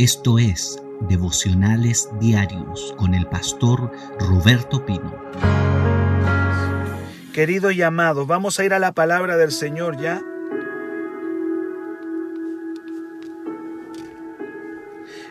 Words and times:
Esto 0.00 0.38
es 0.38 0.82
Devocionales 1.10 2.08
Diarios 2.18 2.94
con 2.96 3.12
el 3.12 3.26
pastor 3.26 3.92
Roberto 4.18 4.86
Pino. 4.86 5.14
Querido 7.34 7.70
y 7.70 7.82
amado, 7.82 8.24
vamos 8.24 8.58
a 8.58 8.64
ir 8.64 8.72
a 8.72 8.78
la 8.78 8.92
palabra 8.92 9.36
del 9.36 9.52
Señor 9.52 10.00
ya. 10.00 10.22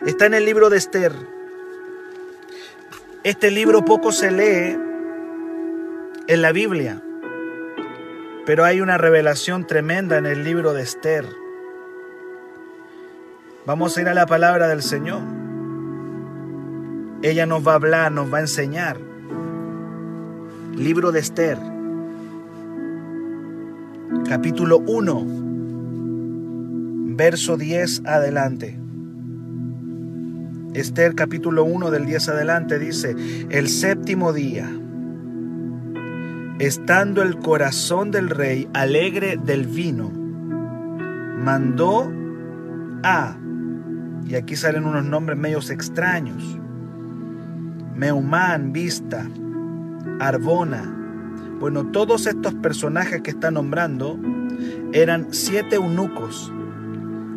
Está 0.06 0.26
en 0.26 0.34
el 0.34 0.44
libro 0.44 0.70
de 0.70 0.76
Esther. 0.76 1.14
Este 3.24 3.50
libro 3.50 3.84
poco 3.84 4.12
se 4.12 4.30
lee 4.30 4.78
en 6.28 6.42
la 6.42 6.52
Biblia, 6.52 7.02
pero 8.46 8.64
hay 8.64 8.80
una 8.80 8.98
revelación 8.98 9.66
tremenda 9.66 10.16
en 10.18 10.26
el 10.26 10.44
libro 10.44 10.74
de 10.74 10.82
Esther. 10.82 11.26
Vamos 13.70 13.96
a 13.96 14.00
ir 14.00 14.08
a 14.08 14.14
la 14.14 14.26
palabra 14.26 14.66
del 14.66 14.82
Señor. 14.82 15.20
Ella 17.22 17.46
nos 17.46 17.64
va 17.64 17.70
a 17.70 17.74
hablar, 17.76 18.10
nos 18.10 18.34
va 18.34 18.38
a 18.38 18.40
enseñar. 18.40 18.96
Libro 20.76 21.12
de 21.12 21.20
Esther, 21.20 21.56
capítulo 24.28 24.78
1, 24.78 25.24
verso 27.14 27.56
10 27.56 28.06
adelante. 28.06 28.76
Esther 30.74 31.14
capítulo 31.14 31.62
1 31.62 31.92
del 31.92 32.06
10 32.06 32.28
adelante 32.28 32.76
dice, 32.80 33.14
el 33.50 33.68
séptimo 33.68 34.32
día, 34.32 34.68
estando 36.58 37.22
el 37.22 37.38
corazón 37.38 38.10
del 38.10 38.30
rey 38.30 38.68
alegre 38.74 39.36
del 39.36 39.68
vino, 39.68 40.10
mandó 41.38 42.10
a 43.04 43.36
y 44.30 44.36
aquí 44.36 44.54
salen 44.54 44.86
unos 44.86 45.04
nombres 45.04 45.36
medios 45.36 45.70
extraños. 45.70 46.56
Meumán, 47.96 48.72
Vista, 48.72 49.28
Arbona. 50.20 50.96
Bueno, 51.58 51.86
todos 51.90 52.28
estos 52.28 52.54
personajes 52.54 53.22
que 53.22 53.30
está 53.30 53.50
nombrando 53.50 54.16
eran 54.92 55.34
siete 55.34 55.76
eunucos 55.76 56.52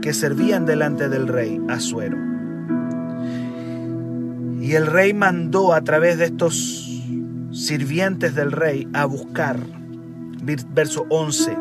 que 0.03 0.13
servían 0.13 0.67
delante 0.67 1.09
del 1.09 1.27
rey 1.27 1.59
Asuero. 1.67 2.17
Y 4.61 4.75
el 4.75 4.85
rey 4.85 5.15
mandó 5.15 5.73
a 5.73 5.81
través 5.81 6.19
de 6.19 6.25
estos 6.25 7.01
sirvientes 7.51 8.35
del 8.35 8.51
rey 8.51 8.87
a 8.93 9.05
buscar, 9.05 9.57
verso 10.75 11.07
11, 11.09 11.57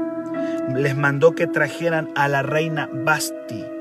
les 0.77 0.95
mandó 0.95 1.35
que 1.35 1.47
trajeran 1.47 2.11
a 2.17 2.29
la 2.29 2.43
reina 2.43 2.89
Basti 2.93 3.72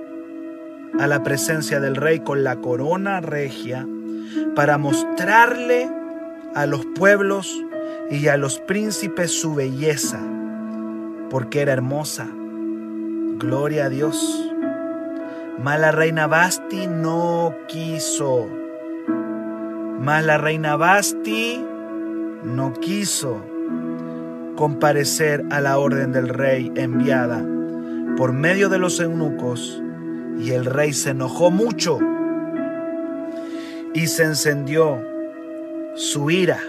a 1.02 1.08
la 1.08 1.24
presencia 1.24 1.80
del 1.80 1.96
rey 1.96 2.20
con 2.20 2.44
la 2.44 2.58
corona 2.58 3.22
regia 3.22 3.88
para 4.56 4.78
mostrarle 4.78 5.90
a 6.54 6.68
los 6.68 6.86
pueblos 6.86 7.52
y 8.12 8.28
a 8.28 8.38
los 8.38 8.60
príncipes 8.60 9.32
su 9.32 9.56
belleza, 9.56 10.20
porque 11.32 11.62
era 11.62 11.74
hermosa. 11.74 12.28
Gloria 13.40 13.86
a 13.86 13.90
Dios. 13.90 14.48
Mas 15.64 15.96
reina 15.96 16.28
Basti 16.28 16.86
no 16.86 17.56
quiso. 17.68 18.48
Mas 20.00 20.24
la 20.24 20.38
reina 20.38 20.76
Basti 20.76 21.66
no 22.44 22.74
quiso 22.74 23.44
comparecer 24.56 25.44
a 25.50 25.62
la 25.62 25.80
orden 25.80 26.12
del 26.12 26.30
rey 26.30 26.72
enviada 26.76 27.44
por 28.18 28.34
medio 28.34 28.70
de 28.70 28.78
los 28.78 29.00
eunucos 29.00 29.82
y 30.42 30.52
el 30.52 30.66
rey 30.66 30.94
se 30.94 31.12
enojó 31.12 31.52
mucho 31.52 32.00
y 33.94 34.08
se 34.08 34.24
encendió 34.24 35.00
su 35.96 36.32
ira. 36.32 36.60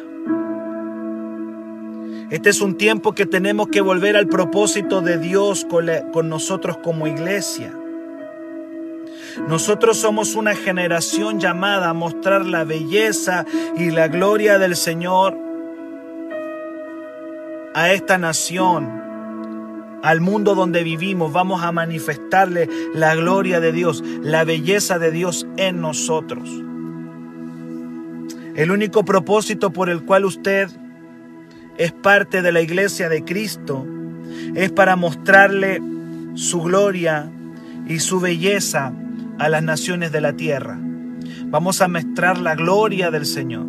Este 2.31 2.51
es 2.51 2.61
un 2.61 2.77
tiempo 2.77 3.13
que 3.13 3.27
tenemos 3.27 3.69
que 3.69 3.81
volver 3.81 4.17
al 4.17 4.27
propósito 4.27 5.01
de 5.01 5.19
Dios 5.19 5.67
con, 5.69 6.29
nosotros 6.29 6.79
como 6.79 7.07
iglesia. 7.07 7.73
Nosotros 9.49 9.99
somos 9.99 10.35
una 10.35 10.55
generación 10.55 11.41
llamada 11.41 11.89
a 11.89 11.95
mostrar 11.95 12.45
la 12.45 12.65
belleza 12.65 13.47
y 13.77 13.91
la 13.91 14.09
gloria 14.09 14.59
del 14.59 14.77
Señor 14.77 15.39
a 17.75 17.93
esta 17.93 18.19
nación 18.19 19.02
al 20.03 20.21
mundo 20.21 20.55
donde 20.55 20.83
vivimos, 20.83 21.33
vamos 21.33 21.63
a 21.63 21.73
manifestarle 21.73 22.69
la 22.95 23.15
gloria 23.15 23.61
de 23.61 23.73
Dios, 23.73 24.03
la 24.23 24.45
belleza 24.45 24.99
de 24.99 25.11
Dios 25.11 25.47
en 25.57 25.81
nosotros. 25.81 26.49
El 28.55 28.71
único 28.71 29.05
propósito 29.05 29.73
por 29.73 29.89
el 29.89 30.05
cual 30.05 30.25
usted 30.25 30.69
es 31.79 31.93
parte 31.93 32.43
de 32.43 32.53
la 32.53 32.61
iglesia 32.61 33.09
de 33.09 33.25
Cristo 33.25 33.87
es 34.55 34.71
para 34.71 34.97
mostrarle 34.97 35.81
su 36.35 36.61
gloria 36.61 37.31
y 37.89 38.01
su 38.01 38.21
belleza 38.21 38.93
a 39.39 39.49
las 39.49 39.63
naciones 39.63 40.13
de 40.13 40.21
la 40.21 40.35
tierra. 40.35 40.79
Vamos 41.47 41.81
a 41.81 41.89
mostrar 41.89 42.39
la 42.39 42.55
gloria 42.55 43.11
del 43.11 43.27
Señor. 43.27 43.67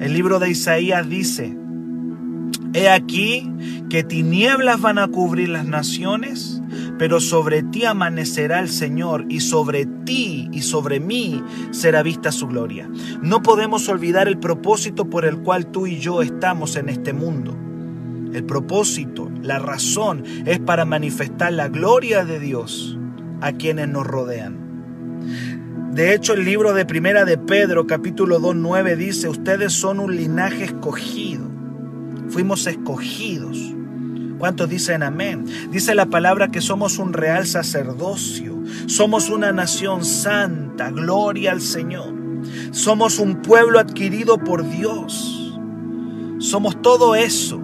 El 0.00 0.12
libro 0.12 0.38
de 0.38 0.50
Isaías 0.50 1.08
dice, 1.08 1.56
He 2.76 2.90
aquí 2.90 3.50
que 3.88 4.04
tinieblas 4.04 4.82
van 4.82 4.98
a 4.98 5.08
cubrir 5.08 5.48
las 5.48 5.64
naciones, 5.64 6.60
pero 6.98 7.20
sobre 7.20 7.62
ti 7.62 7.86
amanecerá 7.86 8.60
el 8.60 8.68
Señor 8.68 9.24
y 9.30 9.40
sobre 9.40 9.86
ti 9.86 10.50
y 10.52 10.60
sobre 10.60 11.00
mí 11.00 11.42
será 11.70 12.02
vista 12.02 12.32
su 12.32 12.48
gloria. 12.48 12.86
No 13.22 13.42
podemos 13.42 13.88
olvidar 13.88 14.28
el 14.28 14.36
propósito 14.36 15.08
por 15.08 15.24
el 15.24 15.38
cual 15.38 15.68
tú 15.68 15.86
y 15.86 16.00
yo 16.00 16.20
estamos 16.20 16.76
en 16.76 16.90
este 16.90 17.14
mundo. 17.14 17.56
El 18.34 18.44
propósito, 18.44 19.30
la 19.40 19.58
razón 19.58 20.24
es 20.44 20.58
para 20.58 20.84
manifestar 20.84 21.54
la 21.54 21.68
gloria 21.68 22.26
de 22.26 22.40
Dios 22.40 22.98
a 23.40 23.52
quienes 23.52 23.88
nos 23.88 24.06
rodean. 24.06 25.94
De 25.94 26.12
hecho, 26.12 26.34
el 26.34 26.44
libro 26.44 26.74
de 26.74 26.84
Primera 26.84 27.24
de 27.24 27.38
Pedro, 27.38 27.86
capítulo 27.86 28.38
2, 28.38 28.54
9 28.54 28.96
dice, 28.96 29.30
ustedes 29.30 29.72
son 29.72 29.98
un 29.98 30.14
linaje 30.14 30.64
escogido 30.64 31.55
fuimos 32.28 32.66
escogidos. 32.66 33.58
¿Cuántos 34.38 34.68
dicen 34.68 35.02
amén? 35.02 35.46
Dice 35.70 35.94
la 35.94 36.06
palabra 36.06 36.48
que 36.48 36.60
somos 36.60 36.98
un 36.98 37.12
real 37.12 37.46
sacerdocio, 37.46 38.62
somos 38.86 39.30
una 39.30 39.52
nación 39.52 40.04
santa, 40.04 40.90
gloria 40.90 41.52
al 41.52 41.60
Señor. 41.60 42.14
Somos 42.70 43.18
un 43.18 43.42
pueblo 43.42 43.78
adquirido 43.78 44.38
por 44.38 44.68
Dios. 44.68 45.58
Somos 46.38 46.80
todo 46.82 47.14
eso. 47.14 47.60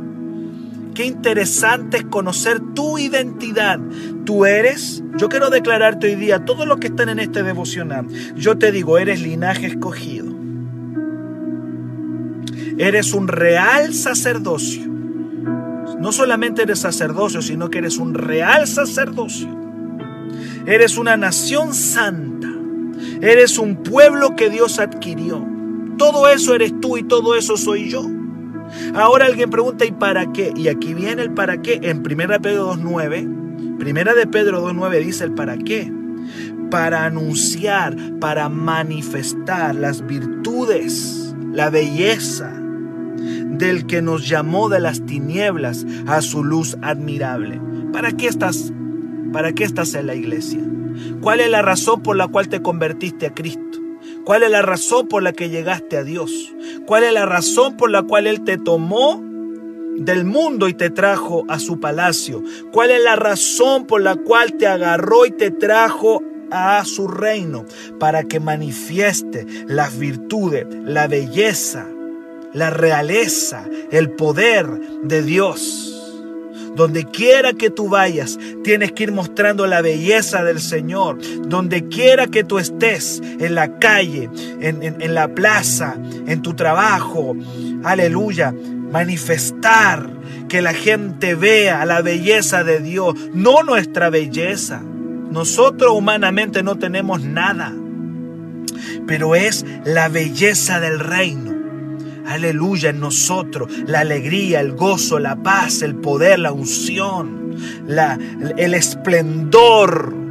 Qué 0.94 1.06
interesante 1.06 1.98
es 1.98 2.04
conocer 2.04 2.60
tu 2.74 2.98
identidad. 2.98 3.78
Tú 4.24 4.44
eres, 4.44 5.02
yo 5.16 5.28
quiero 5.28 5.50
declararte 5.50 6.08
hoy 6.08 6.16
día, 6.16 6.44
todo 6.44 6.66
lo 6.66 6.78
que 6.78 6.88
están 6.88 7.08
en 7.08 7.18
este 7.18 7.42
devocional, 7.42 8.06
yo 8.34 8.58
te 8.58 8.72
digo, 8.72 8.98
eres 8.98 9.20
linaje 9.20 9.66
escogido. 9.66 10.41
Eres 12.78 13.12
un 13.12 13.28
real 13.28 13.94
sacerdocio. 13.94 14.86
No 15.98 16.12
solamente 16.12 16.62
eres 16.62 16.80
sacerdocio, 16.80 17.42
sino 17.42 17.70
que 17.70 17.78
eres 17.78 17.98
un 17.98 18.14
real 18.14 18.66
sacerdocio. 18.66 19.48
Eres 20.66 20.98
una 20.98 21.16
nación 21.16 21.74
santa. 21.74 22.48
Eres 23.20 23.58
un 23.58 23.82
pueblo 23.82 24.34
que 24.36 24.50
Dios 24.50 24.78
adquirió. 24.78 25.46
Todo 25.98 26.28
eso 26.28 26.54
eres 26.54 26.80
tú 26.80 26.96
y 26.96 27.02
todo 27.04 27.36
eso 27.36 27.56
soy 27.56 27.88
yo. 27.88 28.04
Ahora 28.94 29.26
alguien 29.26 29.50
pregunta, 29.50 29.84
¿y 29.84 29.92
para 29.92 30.32
qué? 30.32 30.52
Y 30.56 30.68
aquí 30.68 30.94
viene 30.94 31.22
el 31.22 31.32
para 31.32 31.62
qué. 31.62 31.80
En 31.82 31.98
1 31.98 32.40
Pedro 32.40 32.74
2.9, 32.74 33.78
Primera 33.78 34.14
de 34.14 34.26
Pedro 34.26 34.64
2.9 34.68 35.04
dice 35.04 35.24
el 35.24 35.32
para 35.32 35.58
qué. 35.58 35.92
Para 36.70 37.04
anunciar, 37.04 37.96
para 38.20 38.48
manifestar 38.48 39.74
las 39.74 40.06
virtudes, 40.06 41.34
la 41.52 41.68
belleza, 41.68 42.61
del 43.52 43.86
que 43.86 44.02
nos 44.02 44.28
llamó 44.28 44.68
de 44.68 44.80
las 44.80 45.04
tinieblas 45.04 45.86
a 46.06 46.22
su 46.22 46.42
luz 46.42 46.76
admirable. 46.82 47.60
¿Para 47.92 48.12
qué 48.12 48.26
estás? 48.26 48.72
¿Para 49.32 49.52
qué 49.52 49.64
estás 49.64 49.94
en 49.94 50.06
la 50.06 50.14
iglesia? 50.14 50.60
¿Cuál 51.20 51.40
es 51.40 51.50
la 51.50 51.62
razón 51.62 52.02
por 52.02 52.16
la 52.16 52.28
cual 52.28 52.48
te 52.48 52.62
convertiste 52.62 53.26
a 53.26 53.34
Cristo? 53.34 53.78
¿Cuál 54.24 54.42
es 54.42 54.50
la 54.50 54.62
razón 54.62 55.08
por 55.08 55.22
la 55.22 55.32
que 55.32 55.50
llegaste 55.50 55.96
a 55.96 56.04
Dios? 56.04 56.54
¿Cuál 56.86 57.04
es 57.04 57.12
la 57.12 57.26
razón 57.26 57.76
por 57.76 57.90
la 57.90 58.02
cual 58.02 58.26
Él 58.26 58.42
te 58.42 58.58
tomó 58.58 59.22
del 59.96 60.24
mundo 60.24 60.68
y 60.68 60.74
te 60.74 60.90
trajo 60.90 61.44
a 61.48 61.58
su 61.58 61.80
palacio? 61.80 62.42
¿Cuál 62.72 62.90
es 62.90 63.02
la 63.02 63.16
razón 63.16 63.86
por 63.86 64.00
la 64.00 64.16
cual 64.16 64.54
te 64.54 64.66
agarró 64.66 65.26
y 65.26 65.30
te 65.30 65.50
trajo 65.50 66.22
a 66.50 66.84
su 66.84 67.08
reino? 67.08 67.64
Para 67.98 68.24
que 68.24 68.40
manifieste 68.40 69.46
las 69.66 69.98
virtudes, 69.98 70.66
la 70.84 71.08
belleza, 71.08 71.86
la 72.52 72.70
realeza, 72.70 73.64
el 73.90 74.10
poder 74.10 74.66
de 75.02 75.22
Dios. 75.22 75.88
Donde 76.74 77.04
quiera 77.04 77.52
que 77.52 77.68
tú 77.68 77.88
vayas, 77.88 78.38
tienes 78.64 78.92
que 78.92 79.02
ir 79.02 79.12
mostrando 79.12 79.66
la 79.66 79.82
belleza 79.82 80.42
del 80.42 80.58
Señor. 80.58 81.18
Donde 81.46 81.88
quiera 81.88 82.28
que 82.28 82.44
tú 82.44 82.58
estés, 82.58 83.20
en 83.38 83.54
la 83.54 83.78
calle, 83.78 84.30
en, 84.60 84.82
en 84.82 85.14
la 85.14 85.28
plaza, 85.28 85.96
en 86.26 86.40
tu 86.40 86.54
trabajo, 86.54 87.36
aleluya, 87.84 88.54
manifestar 88.90 90.08
que 90.48 90.62
la 90.62 90.72
gente 90.72 91.34
vea 91.34 91.84
la 91.84 92.00
belleza 92.00 92.64
de 92.64 92.80
Dios, 92.80 93.14
no 93.34 93.62
nuestra 93.62 94.08
belleza. 94.08 94.82
Nosotros 95.30 95.92
humanamente 95.94 96.62
no 96.62 96.76
tenemos 96.76 97.22
nada, 97.22 97.74
pero 99.06 99.34
es 99.34 99.64
la 99.84 100.08
belleza 100.08 100.80
del 100.80 101.00
reino. 101.00 101.61
Aleluya 102.26 102.90
en 102.90 103.00
nosotros, 103.00 103.70
la 103.86 104.00
alegría, 104.00 104.60
el 104.60 104.72
gozo, 104.72 105.18
la 105.18 105.36
paz, 105.42 105.82
el 105.82 105.96
poder, 105.96 106.38
la 106.38 106.52
unción, 106.52 107.56
la, 107.86 108.18
el 108.56 108.74
esplendor 108.74 110.22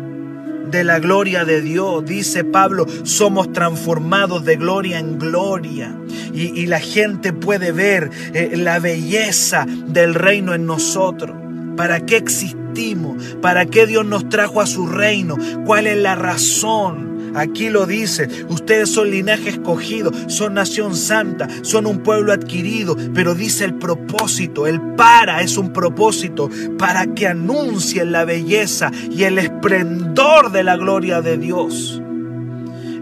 de 0.71 0.83
la 0.83 0.99
gloria 0.99 1.45
de 1.45 1.61
Dios. 1.61 2.03
Dice 2.05 2.43
Pablo, 2.43 2.88
somos 3.03 3.51
transformados 3.53 4.45
de 4.45 4.55
gloria 4.55 4.99
en 4.99 5.19
gloria. 5.19 5.95
Y, 6.33 6.65
la 6.65 6.79
gente 6.79 7.33
puede 7.33 7.73
ver 7.73 8.09
eh, 8.33 8.53
la 8.55 8.79
belleza 8.79 9.65
del 9.67 10.15
reino 10.15 10.53
en 10.53 10.65
nosotros. 10.65 11.35
¿Para 11.75 12.05
qué 12.05 12.17
existimos? 12.17 13.35
¿Para 13.41 13.65
qué 13.65 13.85
Dios 13.85 14.05
nos 14.05 14.29
trajo 14.29 14.61
a 14.61 14.65
su 14.65 14.87
reino? 14.87 15.37
¿Cuál 15.65 15.87
es 15.87 15.97
la 15.97 16.15
razón? 16.15 17.10
Aquí 17.36 17.69
lo 17.69 17.86
dice, 17.86 18.28
ustedes 18.50 18.89
son 18.89 19.12
linaje 19.12 19.50
escogido, 19.50 20.12
son 20.28 20.56
nación 20.56 20.95
santa, 20.95 21.48
son 21.62 21.86
un 21.86 22.00
pueblo 22.00 22.33
adquirido, 22.33 22.95
pero 23.13 23.36
dice 23.36 23.66
el 23.66 23.75
propósito, 23.75 24.68
el 24.68 24.81
para 24.95 25.42
es 25.42 25.57
un 25.57 25.74
propósito 25.74 26.50
para 26.78 27.13
que 27.13 27.28
anuncien 27.28 28.12
la 28.12 28.25
belleza 28.25 28.92
y 29.10 29.24
el 29.24 29.38
esplendor 29.38 30.51
de 30.51 30.63
la 30.63 30.78
gloria 30.78 31.22
de 31.22 31.38
Dios 31.38 32.00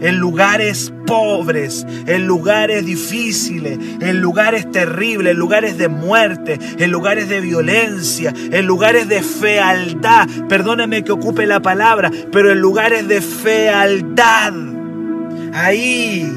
en 0.00 0.18
lugares 0.18 0.92
pobres, 1.06 1.86
en 2.06 2.26
lugares 2.26 2.84
difíciles, 2.86 3.78
en 4.00 4.20
lugares 4.20 4.70
terribles, 4.70 5.32
en 5.32 5.38
lugares 5.38 5.78
de 5.78 5.88
muerte, 5.88 6.58
en 6.78 6.90
lugares 6.90 7.28
de 7.28 7.40
violencia, 7.40 8.32
en 8.36 8.66
lugares 8.66 9.08
de 9.08 9.22
fealdad. 9.22 10.28
Perdóneme 10.48 11.04
que 11.04 11.12
ocupe 11.12 11.46
la 11.46 11.60
palabra, 11.60 12.10
pero 12.32 12.52
en 12.52 12.60
lugares 12.60 13.08
de 13.08 13.20
fealdad. 13.20 14.52
Ahí 15.52 16.30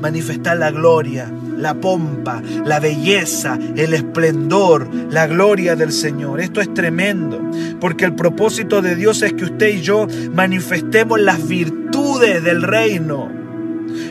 manifestar 0.00 0.56
la 0.56 0.70
gloria 0.70 1.30
la 1.58 1.74
pompa, 1.74 2.40
la 2.64 2.80
belleza, 2.80 3.58
el 3.76 3.92
esplendor, 3.92 4.88
la 5.10 5.26
gloria 5.26 5.76
del 5.76 5.92
Señor. 5.92 6.40
Esto 6.40 6.60
es 6.60 6.72
tremendo, 6.72 7.40
porque 7.80 8.04
el 8.04 8.14
propósito 8.14 8.80
de 8.80 8.94
Dios 8.94 9.22
es 9.22 9.32
que 9.32 9.44
usted 9.44 9.68
y 9.68 9.80
yo 9.82 10.06
manifestemos 10.32 11.20
las 11.20 11.46
virtudes 11.46 12.42
del 12.42 12.62
reino. 12.62 13.30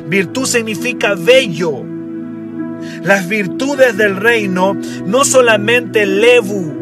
Virtud 0.07 0.45
significa 0.45 1.15
bello. 1.15 1.83
Las 3.03 3.27
virtudes 3.27 3.97
del 3.97 4.17
reino 4.17 4.77
no 5.05 5.25
solamente 5.25 6.05
levu, 6.05 6.77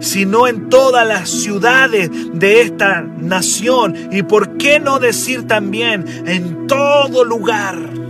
sino 0.00 0.48
en 0.48 0.68
todas 0.68 1.06
las 1.06 1.28
ciudades 1.28 2.10
de 2.32 2.62
esta 2.62 3.02
nación. 3.02 3.94
Y 4.10 4.22
por 4.22 4.56
qué 4.56 4.80
no 4.80 4.98
decir 4.98 5.46
también 5.46 6.04
en 6.26 6.66
todo 6.66 7.24
lugar 7.24 8.00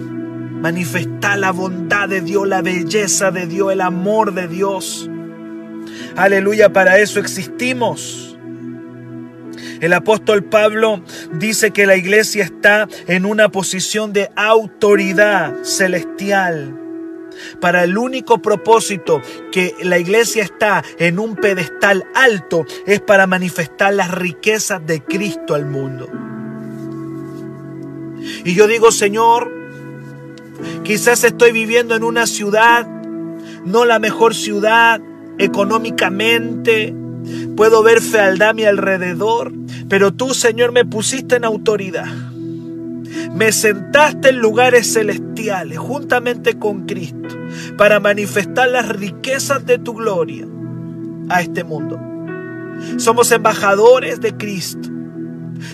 manifestar 0.61 1.39
la 1.39 1.53
bondad 1.53 2.09
de 2.09 2.21
Dios, 2.21 2.47
la 2.47 2.63
belleza 2.63 3.31
de 3.31 3.47
Dios, 3.47 3.73
el 3.73 3.81
amor 3.81 4.35
de 4.35 4.49
Dios. 4.49 5.09
Aleluya, 6.17 6.73
para 6.73 6.99
eso 6.99 7.19
existimos. 7.21 8.37
El 9.81 9.95
apóstol 9.95 10.45
Pablo 10.45 11.03
dice 11.33 11.71
que 11.71 11.87
la 11.87 11.97
iglesia 11.97 12.45
está 12.45 12.87
en 13.07 13.25
una 13.25 13.49
posición 13.49 14.13
de 14.13 14.31
autoridad 14.37 15.65
celestial. 15.65 16.77
Para 17.61 17.85
el 17.85 17.97
único 17.97 18.43
propósito 18.43 19.23
que 19.51 19.75
la 19.83 19.99
iglesia 19.99 20.43
está 20.43 20.85
en 20.99 21.19
un 21.19 21.37
pedestal 21.37 22.05
alto 22.15 22.67
es 22.87 23.01
para 23.01 23.27
manifestar 23.27 23.95
las 23.95 24.11
riquezas 24.11 24.85
de 24.87 25.03
Cristo 25.03 25.55
al 25.55 25.65
mundo. 25.65 26.11
Y 28.45 28.55
yo 28.55 28.67
digo, 28.67 28.93
Señor, 28.93 29.60
Quizás 30.83 31.25
estoy 31.25 31.53
viviendo 31.53 31.95
en 31.95 32.05
una 32.05 32.27
ciudad, 32.27 32.87
no 33.65 33.85
la 33.85 33.99
mejor 33.99 34.35
ciudad 34.35 35.01
económicamente. 35.39 36.95
Puedo 37.57 37.83
ver 37.83 38.01
fealdad 38.01 38.51
a 38.51 38.53
mi 38.55 38.65
alrededor, 38.65 39.53
pero 39.89 40.13
tú, 40.13 40.35
Señor, 40.35 40.73
me 40.73 40.85
pusiste 40.85 41.37
en 41.37 41.45
autoridad. 41.45 42.07
Me 43.35 43.53
sentaste 43.53 44.31
en 44.31 44.39
lugares 44.39 44.93
celestiales 44.93 45.79
juntamente 45.79 46.59
con 46.59 46.87
Cristo 46.87 47.37
para 47.77 48.01
manifestar 48.01 48.69
las 48.69 48.89
riquezas 48.89 49.67
de 49.67 49.79
tu 49.79 49.95
gloria 49.95 50.47
a 51.29 51.43
este 51.43 51.65
mundo. 51.65 51.99
Somos 52.97 53.31
embajadores 53.33 54.21
de 54.21 54.37
Cristo. 54.37 54.89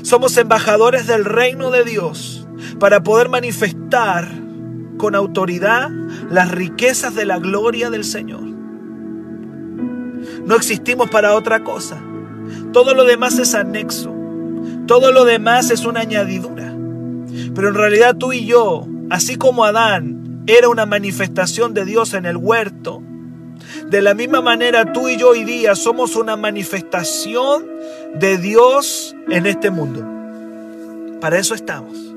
Somos 0.03 0.37
embajadores 0.37 1.06
del 1.06 1.25
reino 1.25 1.71
de 1.71 1.85
Dios 1.85 2.47
para 2.79 3.03
poder 3.03 3.29
manifestar 3.29 4.29
con 4.97 5.15
autoridad 5.15 5.91
las 6.31 6.51
riquezas 6.51 7.15
de 7.15 7.27
la 7.27 7.39
gloria 7.39 7.91
del 7.91 8.05
Señor. 8.05 8.43
No 10.45 10.55
existimos 10.55 11.11
para 11.11 11.35
otra 11.35 11.65
cosa. 11.65 12.01
Todo 12.73 12.95
lo 12.95 13.05
demás 13.05 13.39
es 13.39 13.55
anexo. 13.55 14.15
Todo 14.87 15.13
lo 15.13 15.25
demás 15.25 15.71
es 15.71 15.85
una 15.85 16.01
añadidura. 16.01 16.75
Pero 17.55 17.69
en 17.69 17.75
realidad 17.75 18.17
tú 18.17 18.33
y 18.33 18.47
yo, 18.47 18.87
así 19.11 19.37
como 19.37 19.65
Adán 19.65 20.45
era 20.47 20.69
una 20.69 20.87
manifestación 20.87 21.75
de 21.75 21.85
Dios 21.85 22.15
en 22.15 22.27
el 22.27 22.37
huerto, 22.37 23.03
de 23.89 24.01
la 24.03 24.15
misma 24.15 24.41
manera 24.41 24.93
tú 24.93 25.09
y 25.09 25.17
yo 25.17 25.31
hoy 25.31 25.45
día 25.45 25.75
somos 25.75 26.15
una 26.17 26.37
manifestación 26.37 27.67
de 28.15 28.39
Dios 28.39 29.17
en 29.29 29.47
este 29.47 29.71
mundo. 29.71 30.05
Para 31.21 31.39
eso 31.39 31.55
estamos. 31.55 32.16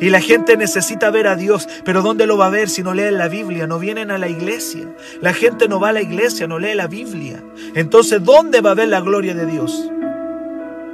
Y 0.00 0.10
la 0.10 0.20
gente 0.20 0.56
necesita 0.56 1.10
ver 1.10 1.26
a 1.26 1.36
Dios, 1.36 1.68
pero 1.84 2.02
¿dónde 2.02 2.26
lo 2.26 2.36
va 2.36 2.46
a 2.46 2.50
ver 2.50 2.68
si 2.68 2.82
no 2.82 2.94
leen 2.94 3.18
la 3.18 3.28
Biblia? 3.28 3.66
No 3.66 3.78
vienen 3.78 4.10
a 4.10 4.18
la 4.18 4.28
iglesia. 4.28 4.86
La 5.20 5.32
gente 5.32 5.68
no 5.68 5.80
va 5.80 5.90
a 5.90 5.92
la 5.92 6.02
iglesia, 6.02 6.46
no 6.46 6.58
lee 6.58 6.74
la 6.74 6.86
Biblia. 6.86 7.42
Entonces, 7.74 8.22
¿dónde 8.22 8.60
va 8.60 8.72
a 8.72 8.74
ver 8.74 8.88
la 8.88 9.00
gloria 9.00 9.34
de 9.34 9.46
Dios? 9.46 9.90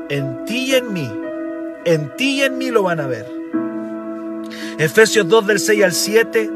En 0.09 0.45
ti 0.45 0.67
y 0.67 0.75
en 0.75 0.93
mí. 0.93 1.11
En 1.85 2.15
ti 2.17 2.37
y 2.37 2.43
en 2.43 2.59
mí 2.59 2.71
lo 2.71 2.83
van 2.83 3.01
a 3.01 3.07
ver. 3.07 3.27
Efesios 4.79 5.29
2 5.29 5.47
del 5.47 5.59
6 5.59 5.85
al 5.85 5.93
7. 5.93 6.51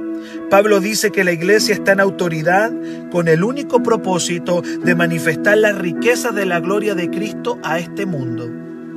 Pablo 0.50 0.80
dice 0.80 1.10
que 1.10 1.24
la 1.24 1.32
iglesia 1.32 1.74
está 1.74 1.92
en 1.92 2.00
autoridad 2.00 2.72
con 3.10 3.26
el 3.28 3.42
único 3.42 3.82
propósito 3.82 4.62
de 4.62 4.94
manifestar 4.94 5.56
las 5.58 5.76
riquezas 5.76 6.34
de 6.34 6.46
la 6.46 6.60
gloria 6.60 6.94
de 6.94 7.10
Cristo 7.10 7.58
a 7.62 7.78
este 7.78 8.06
mundo. 8.06 8.48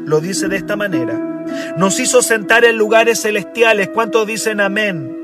Lo 0.06 0.20
dice 0.20 0.48
de 0.48 0.58
esta 0.58 0.76
manera. 0.76 1.35
Nos 1.78 2.00
hizo 2.00 2.22
sentar 2.22 2.66
en 2.66 2.78
lugares 2.78 3.22
celestiales. 3.22 3.90
¿Cuántos 3.90 4.28
dicen 4.28 4.60
amén? 4.60 5.16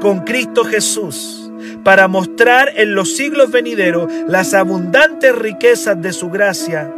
Con 0.00 0.20
Cristo 0.20 0.64
Jesús, 0.64 1.50
para 1.84 2.08
mostrar 2.08 2.72
en 2.76 2.94
los 2.94 3.16
siglos 3.16 3.50
venideros 3.50 4.10
las 4.26 4.54
abundantes 4.54 5.34
riquezas 5.34 6.00
de 6.00 6.12
su 6.12 6.30
gracia 6.30 6.92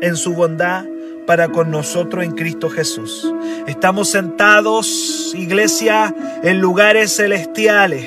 en 0.00 0.16
su 0.16 0.34
bondad 0.34 0.84
para 1.26 1.48
con 1.48 1.70
nosotros 1.70 2.24
en 2.24 2.32
Cristo 2.32 2.68
Jesús. 2.68 3.32
Estamos 3.66 4.10
sentados, 4.10 5.32
iglesia, 5.34 6.14
en 6.42 6.60
lugares 6.60 7.16
celestiales. 7.16 8.06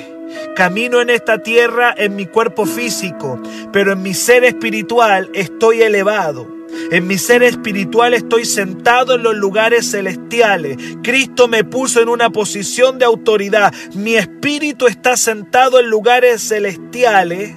Camino 0.54 1.00
en 1.00 1.10
esta 1.10 1.38
tierra 1.38 1.94
en 1.96 2.14
mi 2.14 2.26
cuerpo 2.26 2.66
físico, 2.66 3.40
pero 3.72 3.92
en 3.92 4.02
mi 4.02 4.14
ser 4.14 4.44
espiritual 4.44 5.30
estoy 5.32 5.82
elevado. 5.82 6.57
En 6.90 7.06
mi 7.06 7.18
ser 7.18 7.42
espiritual 7.42 8.14
estoy 8.14 8.44
sentado 8.44 9.14
en 9.14 9.22
los 9.22 9.36
lugares 9.36 9.90
celestiales. 9.90 10.76
Cristo 11.02 11.48
me 11.48 11.64
puso 11.64 12.00
en 12.00 12.08
una 12.08 12.30
posición 12.30 12.98
de 12.98 13.04
autoridad. 13.04 13.72
Mi 13.94 14.16
espíritu 14.16 14.86
está 14.86 15.16
sentado 15.16 15.80
en 15.80 15.88
lugares 15.88 16.48
celestiales. 16.48 17.54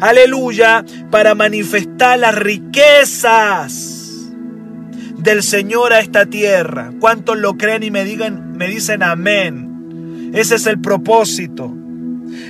Aleluya, 0.00 0.84
para 1.10 1.34
manifestar 1.34 2.18
las 2.18 2.34
riquezas 2.34 3.92
del 5.16 5.42
Señor 5.42 5.92
a 5.92 6.00
esta 6.00 6.26
tierra. 6.26 6.92
¿Cuántos 7.00 7.38
lo 7.38 7.56
creen 7.56 7.82
y 7.82 7.90
me 7.90 8.04
digan, 8.04 8.56
me 8.56 8.68
dicen 8.68 9.02
amén? 9.02 10.30
Ese 10.34 10.56
es 10.56 10.66
el 10.66 10.80
propósito. 10.80 11.72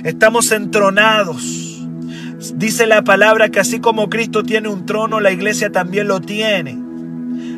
Estamos 0.03 0.51
entronados 0.51 1.62
Dice 2.51 2.87
la 2.87 3.03
palabra 3.03 3.49
que 3.49 3.61
así 3.61 3.79
como 3.79 4.09
Cristo 4.09 4.43
tiene 4.43 4.67
un 4.67 4.85
trono, 4.85 5.19
la 5.19 5.31
iglesia 5.31 5.71
también 5.71 6.07
lo 6.07 6.19
tiene. 6.19 6.77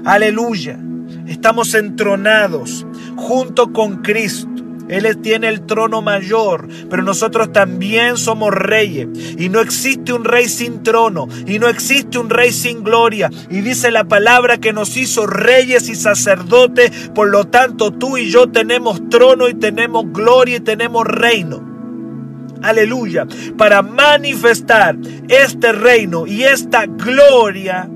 Aleluya. 0.06 0.80
Estamos 1.28 1.74
entronados 1.74 2.86
junto 3.16 3.74
con 3.74 4.04
Cristo. 4.04 4.50
Él 4.88 5.18
tiene 5.18 5.48
el 5.48 5.66
trono 5.66 6.04
mayor, 6.04 6.68
pero 6.92 7.02
nosotros 7.02 7.52
también 7.52 8.18
somos 8.18 8.54
reyes. 8.54 9.08
Y 9.40 9.50
no 9.50 9.60
existe 9.60 10.14
un 10.14 10.24
rey 10.24 10.48
sin 10.48 10.84
trono, 10.84 11.28
y 11.48 11.58
no 11.58 11.68
existe 11.68 12.20
un 12.20 12.30
rey 12.30 12.52
sin 12.52 12.84
gloria. 12.84 13.32
Y 13.50 13.62
dice 13.62 13.90
la 13.90 14.04
palabra 14.04 14.60
que 14.60 14.74
nos 14.74 14.96
hizo 14.98 15.26
reyes 15.26 15.90
y 15.90 15.96
sacerdotes. 15.96 17.10
Por 17.16 17.30
lo 17.30 17.46
tanto, 17.46 17.92
tú 17.92 18.18
y 18.18 18.30
yo 18.30 18.52
tenemos 18.52 19.10
trono 19.10 19.50
y 19.50 19.56
tenemos 19.56 20.06
gloria 20.12 20.58
y 20.58 20.62
tenemos 20.62 21.06
reino. 21.08 21.75
Aleluya. 22.66 23.28
Para 23.58 23.82
manifestar 23.82 24.98
este 25.28 25.72
reino 25.72 26.28
y 26.28 26.44
esta 26.44 26.86
gloria 26.86 27.90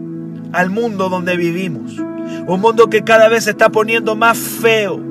al 0.52 0.70
mundo 0.70 1.10
donde 1.10 1.36
vivimos. 1.38 1.98
Un 2.48 2.62
mundo 2.62 2.90
que 2.90 3.04
cada 3.04 3.30
vez 3.30 3.46
se 3.46 3.52
está 3.52 3.70
poniendo 3.70 4.16
más 4.16 4.38
feo 4.38 5.10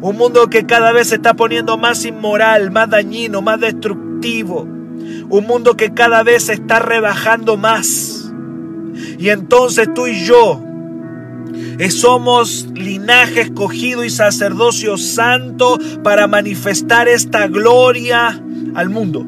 un 0.00 0.16
mundo 0.16 0.48
que 0.48 0.66
cada 0.66 0.92
vez 0.92 1.08
se 1.08 1.16
está 1.16 1.34
poniendo 1.34 1.78
más 1.78 2.04
inmoral, 2.04 2.70
más 2.70 2.90
dañino, 2.90 3.40
más 3.40 3.60
destructivo. 3.60 4.62
Un 4.62 5.46
mundo 5.46 5.76
que 5.76 5.94
cada 5.94 6.22
vez 6.22 6.44
se 6.44 6.54
está 6.54 6.78
rebajando 6.80 7.56
más. 7.56 8.30
Y 9.18 9.30
entonces 9.30 9.92
tú 9.94 10.06
y 10.06 10.24
yo 10.24 10.62
eh, 11.78 11.90
somos 11.90 12.68
linaje 12.74 13.42
escogido 13.42 14.04
y 14.04 14.10
sacerdocio 14.10 14.98
santo 14.98 15.78
para 16.02 16.26
manifestar 16.26 17.08
esta 17.08 17.48
gloria 17.48 18.42
al 18.76 18.90
mundo. 18.90 19.26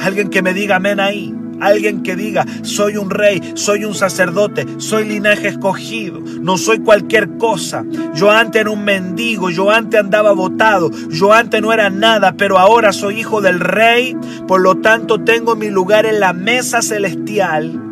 Alguien 0.00 0.30
que 0.30 0.42
me 0.42 0.54
diga 0.54 0.76
amén 0.76 1.00
ahí. 1.00 1.34
Alguien 1.60 2.04
que 2.04 2.14
diga, 2.14 2.46
soy 2.62 2.96
un 2.96 3.10
rey, 3.10 3.40
soy 3.54 3.84
un 3.84 3.92
sacerdote, 3.92 4.64
soy 4.78 5.04
linaje 5.06 5.48
escogido, 5.48 6.20
no 6.40 6.56
soy 6.56 6.78
cualquier 6.78 7.36
cosa. 7.36 7.84
Yo 8.14 8.30
antes 8.30 8.60
era 8.60 8.70
un 8.70 8.84
mendigo, 8.84 9.50
yo 9.50 9.68
antes 9.72 9.98
andaba 9.98 10.30
botado, 10.30 10.88
yo 11.10 11.32
antes 11.32 11.60
no 11.60 11.72
era 11.72 11.90
nada, 11.90 12.34
pero 12.36 12.58
ahora 12.58 12.92
soy 12.92 13.18
hijo 13.18 13.40
del 13.40 13.58
rey, 13.58 14.16
por 14.46 14.60
lo 14.60 14.76
tanto 14.76 15.24
tengo 15.24 15.56
mi 15.56 15.68
lugar 15.68 16.06
en 16.06 16.20
la 16.20 16.32
mesa 16.32 16.80
celestial. 16.80 17.82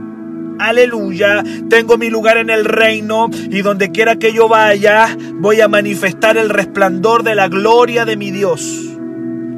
Aleluya, 0.61 1.43
tengo 1.69 1.99
mi 1.99 2.09
lugar 2.09 2.39
en 2.39 2.51
el 2.51 2.65
reino 2.65 3.29
y 3.51 3.63
donde 3.63 3.91
quiera 3.91 4.17
que 4.17 4.33
yo 4.33 4.49
vaya 4.49 5.09
voy 5.35 5.61
a 5.61 5.67
manifestar 5.67 6.37
el 6.37 6.51
resplandor 6.51 7.25
de 7.25 7.35
la 7.35 7.49
gloria 7.49 8.05
de 8.05 8.17
mi 8.17 8.31
Dios. 8.31 8.96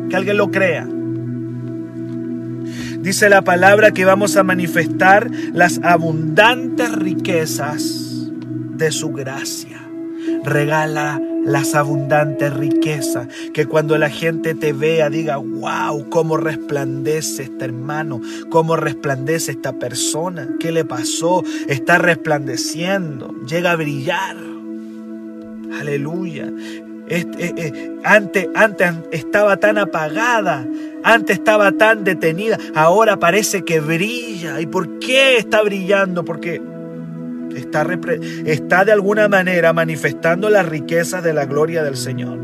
Que 0.09 0.17
alguien 0.17 0.37
lo 0.37 0.51
crea. 0.51 0.87
Dice 3.01 3.29
la 3.29 3.43
palabra 3.43 3.93
que 3.93 4.05
vamos 4.05 4.37
a 4.37 4.43
manifestar 4.43 5.31
las 5.53 5.81
abundantes 5.83 6.93
riquezas 6.93 8.31
de 8.77 8.91
su 8.93 9.13
gracia. 9.13 9.81
Regala 10.45 11.21
las 11.45 11.75
abundantes 11.75 12.53
riquezas. 12.55 13.29
Que 13.55 13.67
cuando 13.67 13.97
la 13.99 14.11
gente 14.11 14.55
te 14.55 14.73
vea 14.73 15.11
diga, 15.11 15.37
wow, 15.37 16.09
cómo 16.11 16.37
resplandece 16.37 17.45
este 17.45 17.67
hermano, 17.67 18.21
cómo 18.51 18.77
resplandece 18.77 19.53
esta 19.53 19.73
persona. 19.79 20.49
¿Qué 20.61 20.73
le 20.73 20.85
pasó? 20.85 21.43
Está 21.69 21.99
resplandeciendo, 21.99 23.35
llega 23.47 23.73
a 23.73 23.77
brillar. 23.77 24.37
Aleluya. 25.81 26.51
Eh, 27.11 27.27
eh, 27.39 27.97
antes, 28.05 28.49
estaba 29.13 29.57
tan 29.57 29.79
apagada, 29.79 30.67
antes 31.03 31.39
estaba 31.39 31.73
tan 31.73 32.05
detenida, 32.05 32.59
ahora 32.75 33.19
parece 33.19 33.65
que 33.65 33.81
brilla. 33.81 34.61
¿Y 34.61 34.67
por 34.67 34.99
qué 34.99 35.39
está 35.39 35.63
brillando? 35.63 36.25
Porque 36.25 36.61
está, 37.55 37.87
está 38.45 38.85
de 38.85 38.93
alguna 38.93 39.29
manera 39.29 39.73
manifestando 39.73 40.51
la 40.51 40.63
riqueza 40.63 41.23
de 41.23 41.33
la 41.33 41.47
gloria 41.47 41.83
del 41.83 41.97
Señor. 41.97 42.39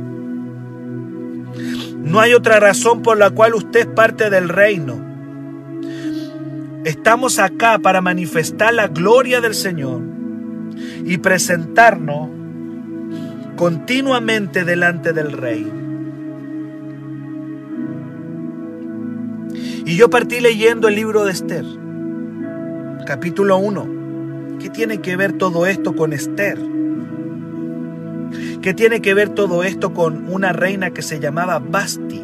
No 2.05 2.21
hay 2.21 2.35
otra 2.35 2.61
razón 2.61 3.03
por 3.03 3.19
la 3.19 3.31
cual 3.31 3.55
usted 3.55 3.81
es 3.81 3.87
parte 3.87 4.31
del 4.31 4.49
reino. 4.49 5.03
Estamos 6.85 7.39
acá 7.39 7.79
para 7.79 8.01
manifestar 8.03 8.75
la 8.75 8.89
gloria 8.89 9.41
del 9.41 9.55
Señor 9.55 10.03
y 11.05 11.17
presentarnos 11.19 12.44
continuamente 13.65 14.63
delante 14.63 15.15
del 15.15 15.33
rey. 15.33 15.67
Y 19.87 19.97
yo 19.97 20.11
partí 20.11 20.41
leyendo 20.41 20.87
el 20.89 20.97
libro 20.97 21.25
de 21.25 21.33
Esther, 21.33 21.65
capítulo 23.07 23.57
1. 23.57 24.59
¿Qué 24.61 24.69
tiene 24.69 24.99
que 24.99 25.17
ver 25.17 25.39
todo 25.39 25.65
esto 25.65 25.97
con 25.97 26.13
Esther? 26.13 26.59
¿Qué 28.61 28.75
tiene 28.75 29.01
que 29.01 29.15
ver 29.15 29.31
todo 29.31 29.63
esto 29.63 29.95
con 29.95 30.31
una 30.31 30.53
reina 30.53 30.91
que 30.91 31.01
se 31.01 31.19
llamaba 31.19 31.59
Basti? 31.59 32.21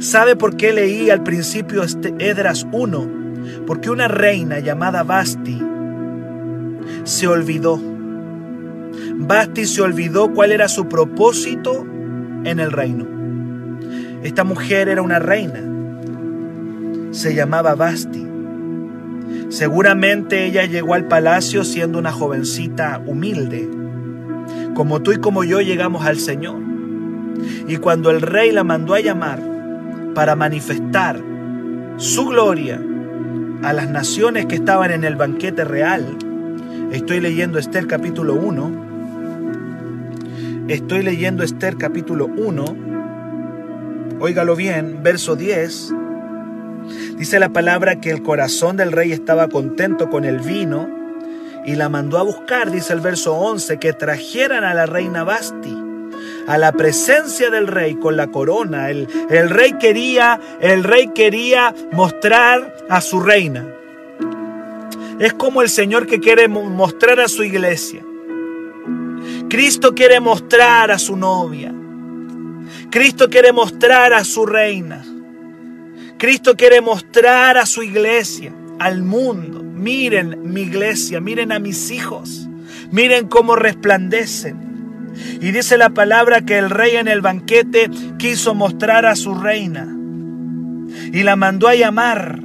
¿Sabe 0.00 0.36
por 0.36 0.58
qué 0.58 0.74
leí 0.74 1.08
al 1.08 1.22
principio 1.22 1.82
este 1.82 2.14
Edras 2.18 2.66
1? 2.72 3.64
Porque 3.66 3.88
una 3.88 4.06
reina 4.06 4.58
llamada 4.58 5.02
Basti 5.02 5.62
se 7.04 7.26
olvidó 7.26 7.95
Basti 9.18 9.64
se 9.64 9.80
olvidó 9.80 10.32
cuál 10.32 10.52
era 10.52 10.68
su 10.68 10.88
propósito 10.88 11.86
en 12.44 12.60
el 12.60 12.70
reino. 12.70 13.06
Esta 14.22 14.44
mujer 14.44 14.88
era 14.88 15.00
una 15.00 15.18
reina. 15.18 15.62
Se 17.12 17.34
llamaba 17.34 17.74
Basti. 17.74 18.26
Seguramente 19.48 20.44
ella 20.44 20.66
llegó 20.66 20.94
al 20.94 21.06
palacio 21.06 21.64
siendo 21.64 21.98
una 21.98 22.12
jovencita 22.12 23.02
humilde, 23.06 23.68
como 24.74 25.00
tú 25.00 25.12
y 25.12 25.16
como 25.16 25.44
yo 25.44 25.60
llegamos 25.60 26.04
al 26.04 26.18
Señor. 26.18 26.60
Y 27.66 27.76
cuando 27.76 28.10
el 28.10 28.20
rey 28.20 28.52
la 28.52 28.64
mandó 28.64 28.94
a 28.94 29.00
llamar 29.00 29.40
para 30.14 30.36
manifestar 30.36 31.22
su 31.96 32.26
gloria 32.26 32.82
a 33.62 33.72
las 33.72 33.88
naciones 33.88 34.46
que 34.46 34.56
estaban 34.56 34.90
en 34.90 35.04
el 35.04 35.16
banquete 35.16 35.64
real, 35.64 36.18
estoy 36.92 37.20
leyendo 37.20 37.58
Esther 37.58 37.86
capítulo 37.86 38.34
1, 38.34 38.85
Estoy 40.68 41.04
leyendo 41.04 41.44
Esther 41.44 41.76
capítulo 41.76 42.26
1. 42.26 42.64
Óigalo 44.18 44.56
bien, 44.56 45.00
verso 45.00 45.36
10. 45.36 45.92
Dice 47.16 47.38
la 47.38 47.50
palabra 47.50 48.00
que 48.00 48.10
el 48.10 48.24
corazón 48.24 48.76
del 48.76 48.90
rey 48.90 49.12
estaba 49.12 49.48
contento 49.48 50.10
con 50.10 50.24
el 50.24 50.40
vino 50.40 50.88
y 51.64 51.76
la 51.76 51.88
mandó 51.88 52.18
a 52.18 52.22
buscar, 52.22 52.72
dice 52.72 52.92
el 52.92 53.00
verso 53.00 53.34
11, 53.34 53.78
que 53.78 53.92
trajeran 53.92 54.64
a 54.64 54.74
la 54.74 54.86
reina 54.86 55.22
Basti 55.22 55.84
a 56.48 56.58
la 56.58 56.72
presencia 56.72 57.50
del 57.50 57.66
rey 57.66 57.94
con 57.94 58.16
la 58.16 58.28
corona. 58.28 58.90
El, 58.90 59.08
el 59.30 59.50
rey 59.50 59.74
quería, 59.74 60.40
el 60.60 60.82
rey 60.84 61.08
quería 61.08 61.74
mostrar 61.92 62.74
a 62.88 63.00
su 63.00 63.20
reina. 63.20 63.66
Es 65.18 65.32
como 65.32 65.62
el 65.62 65.68
Señor 65.68 66.06
que 66.06 66.20
quiere 66.20 66.48
mostrar 66.48 67.20
a 67.20 67.28
su 67.28 67.42
iglesia. 67.44 68.02
Cristo 69.48 69.94
quiere 69.94 70.20
mostrar 70.20 70.90
a 70.90 70.98
su 70.98 71.16
novia. 71.16 71.72
Cristo 72.90 73.28
quiere 73.28 73.52
mostrar 73.52 74.12
a 74.12 74.24
su 74.24 74.44
reina. 74.44 75.04
Cristo 76.18 76.56
quiere 76.56 76.80
mostrar 76.80 77.58
a 77.58 77.66
su 77.66 77.82
iglesia, 77.82 78.52
al 78.78 79.02
mundo. 79.02 79.62
Miren 79.62 80.52
mi 80.52 80.62
iglesia, 80.62 81.20
miren 81.20 81.52
a 81.52 81.58
mis 81.58 81.90
hijos. 81.90 82.48
Miren 82.90 83.28
cómo 83.28 83.54
resplandecen. 83.54 85.12
Y 85.40 85.52
dice 85.52 85.78
la 85.78 85.90
palabra 85.90 86.40
que 86.40 86.58
el 86.58 86.70
rey 86.70 86.96
en 86.96 87.06
el 87.06 87.20
banquete 87.20 87.90
quiso 88.18 88.54
mostrar 88.54 89.06
a 89.06 89.14
su 89.14 89.34
reina. 89.34 89.86
Y 91.12 91.22
la 91.22 91.36
mandó 91.36 91.68
a 91.68 91.74
llamar 91.74 92.40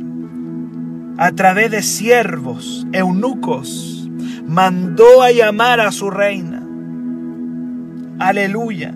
a 1.18 1.32
través 1.32 1.72
de 1.72 1.82
siervos, 1.82 2.86
eunucos. 2.92 4.10
Mandó 4.46 5.22
a 5.22 5.32
llamar 5.32 5.80
a 5.80 5.92
su 5.92 6.10
reina. 6.10 6.51
Aleluya. 8.22 8.94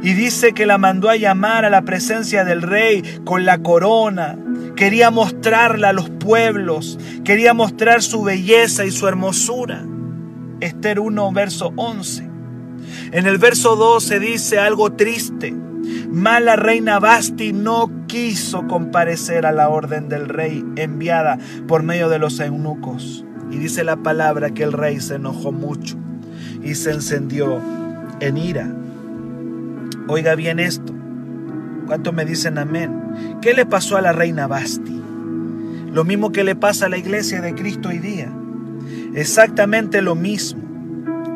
Y 0.00 0.12
dice 0.14 0.52
que 0.52 0.64
la 0.64 0.78
mandó 0.78 1.10
a 1.10 1.16
llamar 1.16 1.64
a 1.64 1.70
la 1.70 1.82
presencia 1.82 2.44
del 2.44 2.62
rey 2.62 3.02
con 3.24 3.44
la 3.44 3.58
corona. 3.58 4.38
Quería 4.76 5.10
mostrarla 5.10 5.88
a 5.88 5.92
los 5.92 6.08
pueblos. 6.08 7.00
Quería 7.24 7.52
mostrar 7.52 8.00
su 8.00 8.22
belleza 8.22 8.84
y 8.84 8.92
su 8.92 9.08
hermosura. 9.08 9.84
Esther 10.60 11.00
1, 11.00 11.32
verso 11.32 11.72
11. 11.74 12.30
En 13.10 13.26
el 13.26 13.38
verso 13.38 13.74
12 13.74 14.20
dice 14.20 14.60
algo 14.60 14.92
triste. 14.92 15.52
Mala 16.08 16.54
reina 16.54 17.00
Basti 17.00 17.52
no 17.52 17.90
quiso 18.06 18.68
comparecer 18.68 19.46
a 19.46 19.52
la 19.52 19.68
orden 19.68 20.08
del 20.08 20.28
rey 20.28 20.64
enviada 20.76 21.38
por 21.66 21.82
medio 21.82 22.08
de 22.08 22.20
los 22.20 22.38
eunucos. 22.38 23.24
Y 23.50 23.56
dice 23.58 23.82
la 23.82 23.96
palabra 23.96 24.50
que 24.50 24.62
el 24.62 24.72
rey 24.72 25.00
se 25.00 25.16
enojó 25.16 25.50
mucho 25.50 25.96
y 26.62 26.76
se 26.76 26.92
encendió 26.92 27.60
en 28.20 28.36
ira. 28.36 28.72
Oiga 30.08 30.34
bien 30.34 30.58
esto. 30.58 30.92
¿Cuántos 31.86 32.12
me 32.12 32.24
dicen 32.24 32.58
amén? 32.58 33.38
¿Qué 33.40 33.54
le 33.54 33.66
pasó 33.66 33.96
a 33.96 34.00
la 34.00 34.12
reina 34.12 34.46
Basti? 34.46 35.02
Lo 35.92 36.04
mismo 36.04 36.32
que 36.32 36.44
le 36.44 36.54
pasa 36.54 36.86
a 36.86 36.88
la 36.88 36.98
iglesia 36.98 37.40
de 37.40 37.54
Cristo 37.54 37.88
hoy 37.88 37.98
día. 37.98 38.30
Exactamente 39.14 40.02
lo 40.02 40.14
mismo 40.14 40.62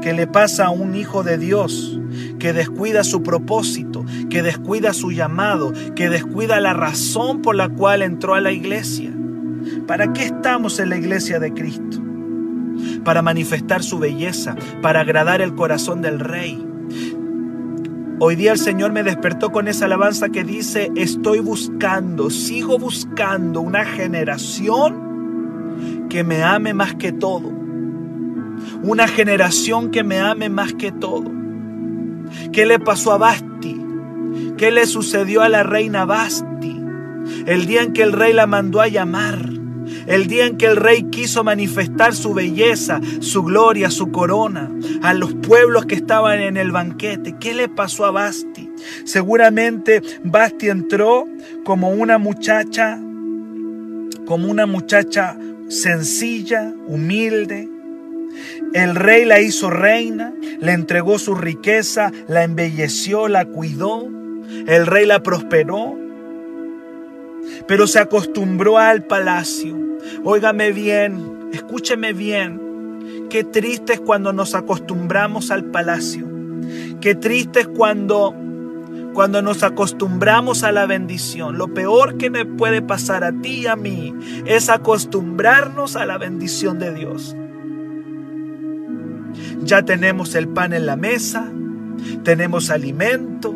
que 0.03 0.13
le 0.13 0.27
pasa 0.27 0.67
a 0.67 0.71
un 0.71 0.95
hijo 0.95 1.23
de 1.23 1.39
Dios 1.39 1.99
que 2.39 2.53
descuida 2.53 3.05
su 3.05 3.23
propósito, 3.23 4.05
que 4.29 4.43
descuida 4.43 4.93
su 4.93 5.13
llamado, 5.13 5.73
que 5.95 6.11
descuida 6.11 6.61
la 6.61 6.75
razón 6.75 7.41
por 7.41 7.55
la 7.55 7.69
cual 7.69 8.03
entró 8.03 8.35
a 8.35 8.41
la 8.41 8.53
iglesia. 8.53 9.11
¿Para 9.87 10.13
qué 10.13 10.25
estamos 10.25 10.79
en 10.81 10.91
la 10.91 10.97
iglesia 10.97 11.39
de 11.39 11.53
Cristo? 11.53 12.03
Para 13.05 13.23
manifestar 13.23 13.83
su 13.83 13.99
belleza, 13.99 14.57
para 14.83 15.01
agradar 15.01 15.41
el 15.41 15.55
corazón 15.55 16.03
del 16.03 16.19
Rey. 16.19 16.72
Hoy 18.25 18.37
día 18.37 18.53
el 18.53 18.59
Señor 18.59 18.93
me 18.93 19.03
despertó 19.03 19.51
con 19.51 19.67
esa 19.67 19.87
alabanza 19.87 20.29
que 20.29 20.45
dice, 20.45 20.93
estoy 20.95 21.41
buscando, 21.41 22.31
sigo 22.31 22.79
buscando 22.79 23.61
una 23.61 23.85
generación 23.85 26.07
que 26.09 26.23
me 26.23 26.45
ame 26.45 26.73
más 26.73 26.95
que 26.95 27.11
todo. 27.11 27.49
Una 28.85 29.09
generación 29.09 29.91
que 29.91 30.05
me 30.05 30.21
ame 30.21 30.51
más 30.51 30.73
que 30.73 30.93
todo. 30.93 31.33
¿Qué 32.53 32.65
le 32.65 32.79
pasó 32.79 33.11
a 33.11 33.19
Basti? 33.19 33.85
¿Qué 34.57 34.71
le 34.71 34.87
sucedió 34.87 35.43
a 35.43 35.49
la 35.49 35.65
reina 35.65 36.05
Basti? 36.05 36.81
El 37.47 37.67
día 37.67 37.83
en 37.83 37.93
que 37.93 38.05
el 38.05 38.13
rey 38.13 38.33
la 38.33 38.47
mandó 38.47 38.81
a 38.81 38.87
llamar 38.87 39.52
el 40.07 40.27
día 40.27 40.47
en 40.47 40.57
que 40.57 40.67
el 40.67 40.77
rey 40.77 41.05
quiso 41.05 41.45
manifestar 41.45 42.15
su 42.15 42.35
belleza, 42.35 43.01
su 43.21 43.43
gloria, 43.43 43.91
su 43.91 44.11
corona 44.11 44.71
a 45.03 45.15
los 45.15 45.35
pueblos 45.35 45.87
que 45.87 45.95
estaban 45.95 46.41
en 46.41 46.57
el 46.57 46.73
banquete. 46.73 47.37
¿Qué 47.39 47.55
le 47.55 47.69
pasó 47.69 48.05
a 48.05 48.11
Basti? 48.11 48.71
Seguramente 49.05 50.03
Basti 50.25 50.69
entró 50.69 51.27
como 51.65 51.91
una 51.91 52.19
muchacha, 52.19 52.99
como 54.27 54.49
una 54.49 54.67
muchacha 54.67 55.37
sencilla, 55.69 56.73
humilde. 56.87 57.69
El 58.75 58.95
rey 58.95 59.25
la 59.25 59.41
hizo 59.41 59.71
reina, 59.71 60.33
le 60.61 60.73
entregó 60.73 61.19
su 61.19 61.35
riqueza, 61.35 62.13
la 62.29 62.45
embelleció, 62.45 63.29
la 63.29 63.45
cuidó. 63.45 64.09
El 64.67 64.87
rey 64.87 65.07
la 65.07 65.23
prosperó, 65.23 65.99
pero 67.67 67.87
se 67.87 67.99
acostumbró 67.99 68.79
al 68.79 69.05
palacio. 69.05 69.92
Óigame 70.25 70.73
bien, 70.73 71.49
escúcheme 71.53 72.13
bien. 72.13 72.61
Qué 73.31 73.45
triste 73.45 73.95
es 73.95 74.01
cuando 74.01 74.33
nos 74.33 74.55
acostumbramos 74.55 75.51
al 75.51 75.65
palacio. 75.65 76.27
Qué 77.01 77.15
triste 77.15 77.61
es 77.61 77.69
cuando 77.69 78.35
cuando 79.13 79.43
nos 79.43 79.63
acostumbramos 79.63 80.63
a 80.63 80.73
la 80.73 80.87
bendición. 80.87 81.59
Lo 81.59 81.69
peor 81.75 82.17
que 82.17 82.31
me 82.31 82.47
puede 82.47 82.81
pasar 82.81 83.25
a 83.25 83.33
ti 83.33 83.61
y 83.61 83.67
a 83.67 83.77
mí 83.77 84.15
es 84.47 84.71
acostumbrarnos 84.71 85.97
a 85.97 86.07
la 86.07 86.19
bendición 86.19 86.79
de 86.79 86.95
Dios. 86.95 87.37
Ya 89.63 89.83
tenemos 89.83 90.35
el 90.35 90.49
pan 90.49 90.73
en 90.73 90.87
la 90.87 90.97
mesa, 90.97 91.51
tenemos 92.23 92.71
alimento, 92.71 93.55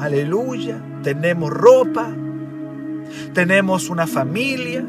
aleluya, 0.00 0.82
tenemos 1.02 1.50
ropa, 1.50 2.08
tenemos 3.32 3.90
una 3.90 4.06
familia 4.06 4.84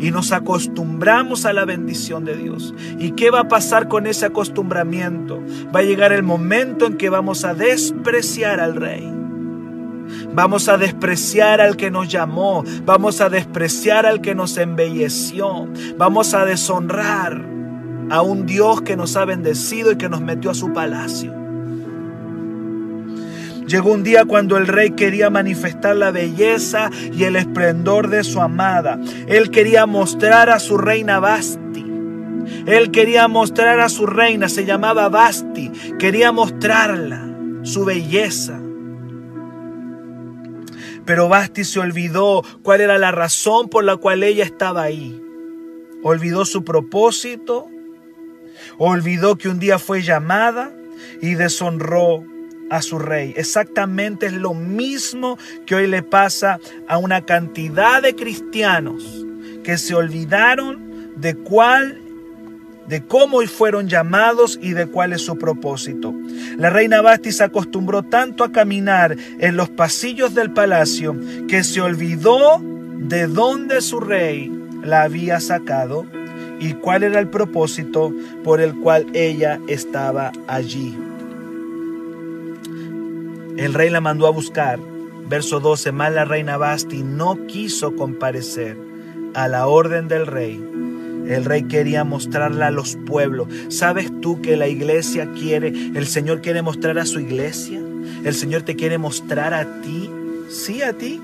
y 0.00 0.10
nos 0.10 0.32
acostumbramos 0.32 1.44
a 1.44 1.52
la 1.52 1.64
bendición 1.64 2.24
de 2.24 2.36
Dios. 2.36 2.74
¿Y 2.98 3.12
qué 3.12 3.30
va 3.30 3.40
a 3.40 3.48
pasar 3.48 3.88
con 3.88 4.06
ese 4.06 4.26
acostumbramiento? 4.26 5.42
Va 5.74 5.80
a 5.80 5.84
llegar 5.84 6.12
el 6.12 6.22
momento 6.22 6.86
en 6.86 6.96
que 6.96 7.08
vamos 7.08 7.44
a 7.44 7.54
despreciar 7.54 8.60
al 8.60 8.76
rey. 8.76 9.10
Vamos 10.34 10.68
a 10.68 10.76
despreciar 10.76 11.60
al 11.60 11.76
que 11.76 11.90
nos 11.90 12.08
llamó, 12.08 12.64
vamos 12.84 13.20
a 13.20 13.28
despreciar 13.28 14.04
al 14.04 14.20
que 14.20 14.34
nos 14.34 14.56
embelleció, 14.58 15.66
vamos 15.96 16.34
a 16.34 16.44
deshonrar 16.44 17.44
a 18.10 18.20
un 18.20 18.44
Dios 18.44 18.82
que 18.82 18.96
nos 18.96 19.16
ha 19.16 19.24
bendecido 19.24 19.92
y 19.92 19.96
que 19.96 20.08
nos 20.08 20.20
metió 20.20 20.50
a 20.50 20.54
su 20.54 20.72
palacio. 20.72 21.43
Llegó 23.66 23.92
un 23.92 24.02
día 24.02 24.24
cuando 24.26 24.56
el 24.58 24.66
rey 24.66 24.90
quería 24.90 25.30
manifestar 25.30 25.96
la 25.96 26.10
belleza 26.10 26.90
y 27.12 27.24
el 27.24 27.36
esplendor 27.36 28.08
de 28.08 28.22
su 28.22 28.40
amada. 28.40 29.00
Él 29.26 29.50
quería 29.50 29.86
mostrar 29.86 30.50
a 30.50 30.58
su 30.58 30.76
reina 30.76 31.18
Basti. 31.18 31.84
Él 32.66 32.90
quería 32.90 33.26
mostrar 33.26 33.80
a 33.80 33.88
su 33.88 34.06
reina, 34.06 34.48
se 34.48 34.66
llamaba 34.66 35.08
Basti. 35.08 35.70
Quería 35.98 36.30
mostrarla, 36.30 37.26
su 37.62 37.84
belleza. 37.86 38.60
Pero 41.06 41.28
Basti 41.28 41.64
se 41.64 41.80
olvidó 41.80 42.42
cuál 42.62 42.82
era 42.82 42.98
la 42.98 43.12
razón 43.12 43.68
por 43.68 43.84
la 43.84 43.96
cual 43.96 44.22
ella 44.22 44.44
estaba 44.44 44.82
ahí. 44.82 45.20
Olvidó 46.02 46.44
su 46.44 46.64
propósito, 46.64 47.66
olvidó 48.76 49.36
que 49.36 49.48
un 49.48 49.58
día 49.58 49.78
fue 49.78 50.02
llamada 50.02 50.70
y 51.22 51.34
deshonró 51.34 52.24
a 52.70 52.82
su 52.82 52.98
rey. 52.98 53.34
Exactamente 53.36 54.26
es 54.26 54.32
lo 54.32 54.54
mismo 54.54 55.38
que 55.66 55.74
hoy 55.74 55.86
le 55.86 56.02
pasa 56.02 56.58
a 56.88 56.98
una 56.98 57.24
cantidad 57.24 58.02
de 58.02 58.14
cristianos 58.14 59.24
que 59.62 59.78
se 59.78 59.94
olvidaron 59.94 61.12
de 61.16 61.34
cuál 61.34 62.00
de 62.86 63.02
cómo 63.02 63.40
fueron 63.42 63.88
llamados 63.88 64.58
y 64.60 64.72
de 64.72 64.86
cuál 64.86 65.12
es 65.12 65.22
su 65.22 65.38
propósito. 65.38 66.14
La 66.58 66.70
reina 66.70 67.00
Basti 67.00 67.32
se 67.32 67.44
acostumbró 67.44 68.02
tanto 68.02 68.44
a 68.44 68.52
caminar 68.52 69.16
en 69.38 69.56
los 69.56 69.70
pasillos 69.70 70.34
del 70.34 70.52
palacio 70.52 71.16
que 71.48 71.64
se 71.64 71.80
olvidó 71.80 72.60
de 72.60 73.26
dónde 73.26 73.80
su 73.80 74.00
rey 74.00 74.52
la 74.82 75.02
había 75.02 75.40
sacado 75.40 76.06
y 76.60 76.74
cuál 76.74 77.02
era 77.02 77.20
el 77.20 77.28
propósito 77.28 78.12
por 78.42 78.60
el 78.60 78.74
cual 78.74 79.06
ella 79.14 79.60
estaba 79.66 80.32
allí. 80.46 80.96
El 83.56 83.72
rey 83.72 83.88
la 83.88 84.00
mandó 84.00 84.26
a 84.26 84.30
buscar. 84.30 84.80
Verso 85.28 85.60
12, 85.60 85.92
más 85.92 86.12
la 86.12 86.24
reina 86.24 86.56
Basti 86.56 87.02
no 87.02 87.46
quiso 87.46 87.94
comparecer 87.94 88.76
a 89.32 89.46
la 89.46 89.68
orden 89.68 90.08
del 90.08 90.26
rey. 90.26 90.62
El 91.28 91.44
rey 91.44 91.62
quería 91.62 92.02
mostrarla 92.02 92.66
a 92.66 92.70
los 92.72 92.96
pueblos. 93.06 93.48
¿Sabes 93.68 94.10
tú 94.20 94.42
que 94.42 94.56
la 94.56 94.66
iglesia 94.66 95.30
quiere, 95.32 95.68
el 95.68 96.06
Señor 96.06 96.42
quiere 96.42 96.62
mostrar 96.62 96.98
a 96.98 97.06
su 97.06 97.20
iglesia? 97.20 97.80
El 98.24 98.34
Señor 98.34 98.62
te 98.62 98.74
quiere 98.74 98.98
mostrar 98.98 99.54
a 99.54 99.80
ti. 99.82 100.10
Sí, 100.50 100.82
a 100.82 100.92
ti. 100.92 101.20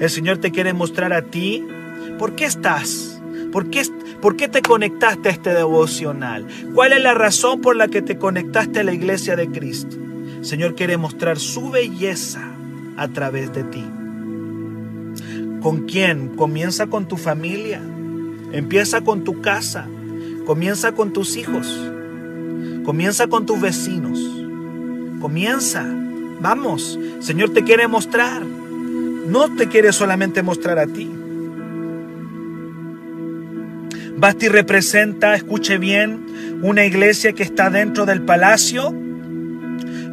El 0.00 0.08
Señor 0.08 0.38
te 0.38 0.50
quiere 0.50 0.72
mostrar 0.72 1.12
a 1.12 1.22
ti. 1.22 1.62
¿Por 2.18 2.34
qué 2.34 2.46
estás? 2.46 3.20
¿Por 3.52 3.68
qué, 3.68 3.82
¿Por 4.22 4.36
qué 4.36 4.48
te 4.48 4.62
conectaste 4.62 5.28
a 5.28 5.32
este 5.32 5.52
devocional? 5.52 6.46
¿Cuál 6.74 6.94
es 6.94 7.02
la 7.02 7.12
razón 7.12 7.60
por 7.60 7.76
la 7.76 7.88
que 7.88 8.00
te 8.00 8.16
conectaste 8.16 8.80
a 8.80 8.84
la 8.84 8.94
iglesia 8.94 9.36
de 9.36 9.48
Cristo? 9.48 10.05
Señor 10.46 10.76
quiere 10.76 10.96
mostrar 10.96 11.40
su 11.40 11.70
belleza 11.70 12.40
a 12.96 13.08
través 13.08 13.52
de 13.52 13.64
ti. 13.64 13.84
¿Con 15.60 15.86
quién? 15.88 16.36
Comienza 16.36 16.86
con 16.86 17.08
tu 17.08 17.16
familia. 17.16 17.80
Empieza 18.52 19.00
con 19.00 19.24
tu 19.24 19.40
casa. 19.40 19.88
Comienza 20.46 20.92
con 20.92 21.12
tus 21.12 21.36
hijos. 21.36 21.66
Comienza 22.84 23.26
con 23.26 23.44
tus 23.44 23.60
vecinos. 23.60 24.20
Comienza. 25.20 25.84
Vamos. 26.40 26.96
Señor 27.18 27.52
te 27.52 27.64
quiere 27.64 27.88
mostrar. 27.88 28.44
No 28.44 29.52
te 29.56 29.66
quiere 29.66 29.92
solamente 29.92 30.44
mostrar 30.44 30.78
a 30.78 30.86
ti. 30.86 31.10
Basti 34.16 34.46
representa, 34.46 35.34
escuche 35.34 35.78
bien, 35.78 36.60
una 36.62 36.84
iglesia 36.84 37.32
que 37.32 37.42
está 37.42 37.68
dentro 37.68 38.06
del 38.06 38.22
palacio 38.22 38.94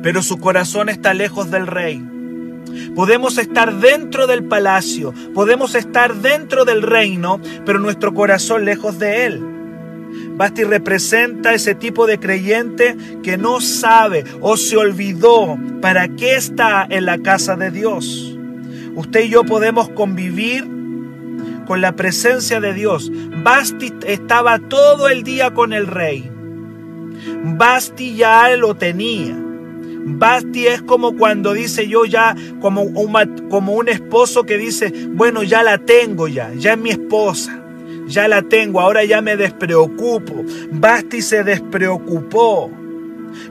pero 0.04 0.22
su 0.22 0.38
corazón 0.38 0.90
está 0.90 1.14
lejos 1.16 1.50
del 1.50 1.66
rey. 1.66 2.04
Podemos 2.94 3.38
estar 3.38 3.80
dentro 3.80 4.28
del 4.28 4.44
palacio, 4.44 5.14
podemos 5.34 5.74
estar 5.74 6.14
dentro 6.16 6.66
del 6.66 6.82
reino, 6.82 7.40
pero 7.66 7.80
nuestro 7.80 8.14
corazón 8.14 8.66
lejos 8.66 9.00
de 9.00 9.26
él. 9.26 9.42
Basti 10.36 10.64
representa 10.64 11.54
ese 11.54 11.74
tipo 11.74 12.06
de 12.06 12.20
creyente 12.20 12.96
que 13.24 13.38
no 13.38 13.62
sabe 13.62 14.26
o 14.42 14.58
se 14.58 14.78
olvidó 14.78 15.58
para 15.82 16.08
qué 16.08 16.36
está 16.36 16.86
en 16.88 17.06
la 17.06 17.18
casa 17.20 17.56
de 17.56 17.72
Dios. 17.72 18.38
Usted 18.96 19.24
y 19.24 19.30
yo 19.30 19.44
podemos 19.44 19.90
convivir 19.90 20.68
con 21.66 21.82
la 21.82 21.96
presencia 21.96 22.60
de 22.60 22.74
Dios. 22.74 23.12
Basti 23.44 23.94
estaba 24.06 24.60
todo 24.60 25.08
el 25.08 25.24
día 25.24 25.54
con 25.54 25.74
el 25.74 25.88
rey. 25.88 26.30
Basti 27.44 28.16
ya 28.16 28.56
lo 28.56 28.76
tenía. 28.76 29.53
Basti 30.06 30.68
es 30.68 30.82
como 30.82 31.16
cuando 31.16 31.54
dice 31.54 31.88
yo 31.88 32.06
ya, 32.06 32.36
como 32.62 32.84
un, 32.84 33.48
como 33.50 33.74
un 33.74 33.90
esposo 33.90 34.44
que 34.44 34.58
dice, 34.58 34.94
bueno, 35.12 35.44
ya 35.44 35.64
la 35.64 35.78
tengo 35.78 36.28
ya, 36.28 36.52
ya 36.54 36.74
es 36.74 36.78
mi 36.80 36.90
esposa, 36.90 37.64
ya 38.08 38.28
la 38.28 38.42
tengo, 38.42 38.82
ahora 38.82 39.04
ya 39.04 39.22
me 39.22 39.38
despreocupo. 39.38 40.44
Basti 40.72 41.22
se 41.22 41.44
despreocupó 41.44 42.70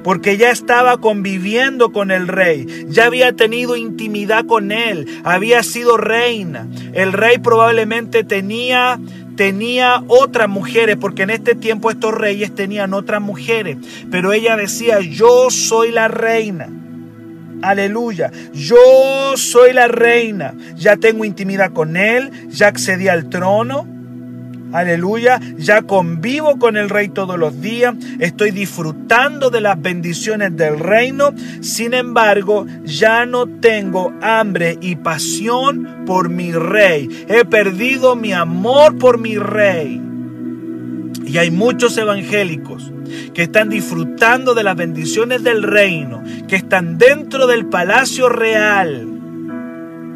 porque 0.03 0.37
ya 0.37 0.51
estaba 0.51 0.99
conviviendo 0.99 1.93
con 1.93 2.11
el 2.11 2.29
rey, 2.29 2.67
ya 2.89 3.07
había 3.07 3.33
tenido 3.33 3.77
intimidad 3.77 4.47
con 4.47 4.73
él, 4.73 5.07
había 5.25 5.63
sido 5.63 5.97
reina. 5.97 6.69
El 6.93 7.13
rey 7.13 7.39
probablemente 7.39 8.25
tenía 8.25 9.01
tenía 9.37 10.03
otras 10.09 10.49
mujeres, 10.49 10.97
porque 11.01 11.23
en 11.23 11.31
este 11.31 11.55
tiempo 11.55 11.91
estos 11.91 12.15
reyes 12.15 12.55
tenían 12.55 12.95
otras 12.95 13.21
mujeres, 13.21 13.77
pero 14.11 14.33
ella 14.33 14.57
decía, 14.57 15.01
yo 15.01 15.51
soy 15.51 15.91
la 15.91 16.09
reina. 16.09 16.69
Aleluya. 17.63 18.33
Yo 18.53 19.37
soy 19.37 19.73
la 19.73 19.87
reina. 19.87 20.55
Ya 20.77 20.97
tengo 20.97 21.25
intimidad 21.25 21.73
con 21.73 21.97
Él. 21.97 22.49
Ya 22.49 22.67
accedí 22.67 23.07
al 23.07 23.31
trono. 23.31 23.87
Aleluya. 24.73 25.41
Ya 25.59 25.83
convivo 25.83 26.59
con 26.59 26.77
el 26.77 26.89
rey 26.89 27.09
todos 27.09 27.39
los 27.39 27.61
días. 27.61 27.95
Estoy 28.19 28.51
disfrutando 28.51 29.51
de 29.51 29.61
las 29.61 29.81
bendiciones 29.81 30.57
del 30.57 30.79
reino. 30.79 31.35
Sin 31.61 31.95
embargo, 31.95 32.67
ya 32.85 33.27
no 33.27 33.47
tengo 33.47 34.13
hambre 34.23 34.79
y 34.81 34.97
pasión 34.97 36.05
por 36.07 36.29
mi 36.29 36.53
rey. 36.53 37.27
He 37.29 37.45
perdido 37.45 38.17
mi 38.17 38.33
amor 38.33 38.99
por 38.99 39.19
mi 39.19 39.37
rey. 39.37 40.01
Y 41.27 41.39
hay 41.39 41.51
muchos 41.51 41.97
evangélicos 41.99 42.91
que 43.35 43.43
están 43.43 43.69
disfrutando 43.69 44.55
de 44.55 44.65
las 44.65 44.77
bendiciones 44.77 45.43
del 45.43 45.63
reino, 45.63 46.23
que 46.49 46.57
están 46.57 46.99
dentro 46.99 47.47
del 47.47 47.67
palacio 47.67 48.29
real, 48.29 49.07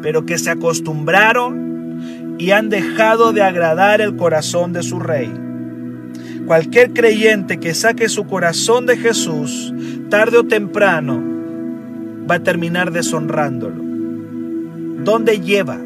pero 0.01 0.25
que 0.25 0.37
se 0.37 0.49
acostumbraron 0.49 1.66
y 2.37 2.51
han 2.51 2.69
dejado 2.69 3.33
de 3.33 3.41
agradar 3.41 4.01
el 4.01 4.15
corazón 4.15 4.73
de 4.73 4.83
su 4.83 4.99
rey. 4.99 5.33
Cualquier 6.45 6.93
creyente 6.93 7.59
que 7.59 7.73
saque 7.73 8.09
su 8.09 8.25
corazón 8.25 8.85
de 8.85 8.97
Jesús, 8.97 9.73
tarde 10.09 10.37
o 10.37 10.43
temprano, 10.45 11.21
va 12.29 12.35
a 12.35 12.43
terminar 12.43 12.91
deshonrándolo. 12.91 13.83
¿Dónde 15.03 15.39
lleva 15.39 15.77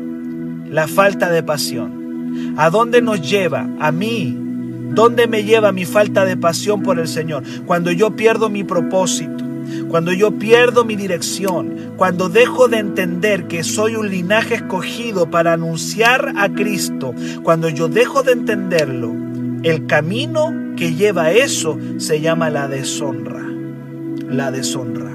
la 0.69 0.87
falta 0.87 1.31
de 1.31 1.43
pasión? 1.43 2.53
¿A 2.57 2.69
dónde 2.69 3.01
nos 3.01 3.27
lleva? 3.27 3.67
A 3.79 3.91
mí, 3.91 4.41
¿Dónde 4.93 5.27
me 5.27 5.45
lleva 5.45 5.71
mi 5.71 5.85
falta 5.85 6.25
de 6.25 6.35
pasión 6.35 6.83
por 6.83 6.99
el 6.99 7.07
Señor? 7.07 7.43
Cuando 7.65 7.91
yo 7.91 8.17
pierdo 8.17 8.49
mi 8.49 8.65
propósito, 8.65 9.45
cuando 9.87 10.13
yo 10.13 10.31
pierdo 10.31 10.85
mi 10.85 10.95
dirección, 10.95 11.93
cuando 11.97 12.29
dejo 12.29 12.67
de 12.67 12.77
entender 12.77 13.47
que 13.47 13.63
soy 13.63 13.95
un 13.95 14.09
linaje 14.09 14.55
escogido 14.55 15.29
para 15.29 15.53
anunciar 15.53 16.33
a 16.37 16.49
Cristo, 16.49 17.13
cuando 17.43 17.69
yo 17.69 17.87
dejo 17.87 18.23
de 18.23 18.33
entenderlo, 18.33 19.13
el 19.63 19.85
camino 19.85 20.53
que 20.75 20.95
lleva 20.95 21.25
a 21.25 21.31
eso 21.31 21.77
se 21.97 22.21
llama 22.21 22.49
la 22.49 22.67
deshonra. 22.67 23.45
La 24.27 24.49
deshonra. 24.49 25.11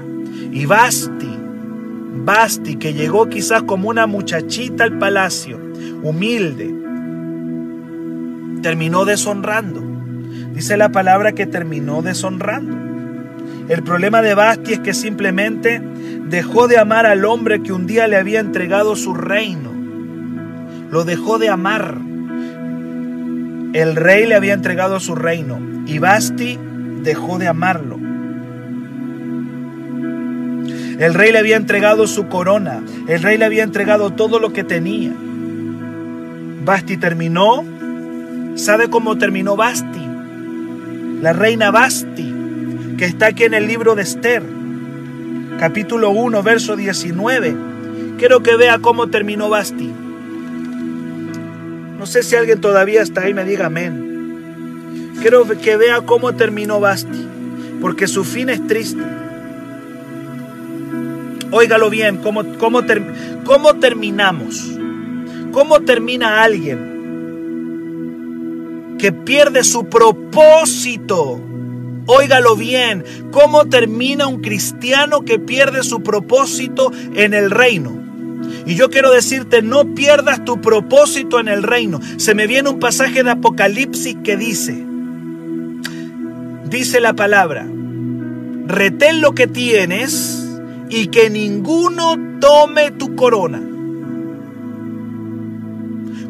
Y 0.51 0.65
Basti, 0.65 1.37
Basti, 2.23 2.77
que 2.77 2.93
llegó 2.93 3.27
quizás 3.27 3.63
como 3.63 3.89
una 3.89 4.07
muchachita 4.07 4.85
al 4.85 4.97
palacio, 4.97 5.59
humilde, 6.03 6.73
terminó 8.61 9.05
deshonrando. 9.05 9.81
Dice 10.53 10.77
la 10.77 10.89
palabra 10.89 11.33
que 11.33 11.45
terminó 11.45 12.01
deshonrando. 12.01 12.96
El 13.69 13.83
problema 13.83 14.21
de 14.21 14.33
Basti 14.33 14.73
es 14.73 14.79
que 14.79 14.93
simplemente 14.93 15.81
dejó 16.29 16.67
de 16.67 16.77
amar 16.77 17.05
al 17.05 17.25
hombre 17.25 17.61
que 17.61 17.73
un 17.73 17.85
día 17.87 18.07
le 18.07 18.17
había 18.17 18.39
entregado 18.39 18.95
su 18.95 19.13
reino. 19.13 19.71
Lo 20.89 21.03
dejó 21.03 21.37
de 21.37 21.49
amar. 21.49 21.97
El 23.73 23.95
rey 23.95 24.25
le 24.25 24.35
había 24.35 24.53
entregado 24.53 24.99
su 24.99 25.15
reino 25.15 25.59
y 25.85 25.99
Basti 25.99 26.57
dejó 27.03 27.37
de 27.37 27.47
amarlo. 27.47 27.97
El 30.99 31.13
rey 31.13 31.31
le 31.31 31.39
había 31.39 31.57
entregado 31.57 32.07
su 32.07 32.27
corona. 32.27 32.81
El 33.07 33.21
rey 33.21 33.37
le 33.37 33.45
había 33.45 33.63
entregado 33.63 34.11
todo 34.11 34.39
lo 34.39 34.53
que 34.53 34.63
tenía. 34.63 35.11
Basti 36.63 36.97
terminó 36.97 37.63
¿Sabe 38.57 38.89
cómo 38.89 39.19
terminó 39.19 39.55
Basti? 39.55 40.01
La 41.21 41.31
reina 41.31 41.69
Basti, 41.69 42.33
que 42.97 43.05
está 43.05 43.27
aquí 43.27 43.43
en 43.43 43.53
el 43.53 43.67
libro 43.67 43.95
de 43.95 44.01
Esther, 44.01 44.43
capítulo 45.59 46.09
1, 46.09 46.41
verso 46.43 46.75
19. 46.75 47.55
Quiero 48.17 48.41
que 48.41 48.55
vea 48.55 48.79
cómo 48.79 49.07
terminó 49.07 49.49
Basti. 49.49 49.91
No 51.97 52.05
sé 52.05 52.23
si 52.23 52.35
alguien 52.35 52.59
todavía 52.59 53.01
está 53.01 53.21
ahí, 53.21 53.33
me 53.33 53.45
diga 53.45 53.67
amén. 53.67 55.13
Quiero 55.21 55.47
que 55.47 55.77
vea 55.77 56.01
cómo 56.01 56.33
terminó 56.33 56.79
Basti, 56.79 57.27
porque 57.79 58.07
su 58.07 58.23
fin 58.23 58.49
es 58.49 58.65
triste. 58.65 59.03
Óigalo 61.51 61.89
bien, 61.89 62.17
cómo, 62.17 62.43
cómo, 62.57 62.81
cómo 63.45 63.75
terminamos. 63.75 64.71
¿Cómo 65.51 65.79
termina 65.81 66.43
alguien 66.43 66.97
que 68.97 69.11
pierde 69.11 69.63
su 69.63 69.85
propósito. 69.85 71.39
Óigalo 72.07 72.55
bien, 72.55 73.03
¿cómo 73.31 73.65
termina 73.65 74.27
un 74.27 74.41
cristiano 74.41 75.23
que 75.23 75.39
pierde 75.39 75.83
su 75.83 76.01
propósito 76.01 76.91
en 77.13 77.33
el 77.33 77.51
reino? 77.51 77.97
Y 78.65 78.75
yo 78.75 78.89
quiero 78.89 79.11
decirte, 79.11 79.61
no 79.61 79.93
pierdas 79.93 80.45
tu 80.45 80.61
propósito 80.61 81.39
en 81.39 81.49
el 81.49 81.63
reino. 81.63 81.99
Se 82.15 82.33
me 82.33 82.47
viene 82.47 82.69
un 82.69 82.79
pasaje 82.79 83.23
de 83.23 83.31
Apocalipsis 83.31 84.15
que 84.23 84.37
dice, 84.37 84.81
dice 86.69 87.01
la 87.01 87.13
palabra, 87.13 87.67
retén 88.67 89.19
lo 89.19 89.33
que 89.33 89.47
tienes 89.47 90.47
y 90.89 91.07
que 91.07 91.29
ninguno 91.29 92.15
tome 92.39 92.91
tu 92.91 93.17
corona. 93.17 93.61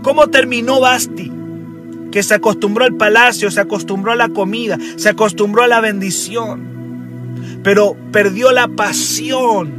¿Cómo 0.01 0.27
terminó 0.27 0.79
Basti? 0.79 1.36
Que 2.11 2.23
se 2.23 2.35
acostumbró 2.35 2.85
al 2.85 2.95
palacio, 2.95 3.51
se 3.51 3.61
acostumbró 3.61 4.11
a 4.11 4.15
la 4.15 4.29
comida, 4.29 4.77
se 4.95 5.09
acostumbró 5.09 5.63
a 5.63 5.67
la 5.67 5.81
bendición, 5.81 7.59
pero 7.63 7.95
perdió 8.11 8.51
la 8.51 8.67
pasión, 8.67 9.71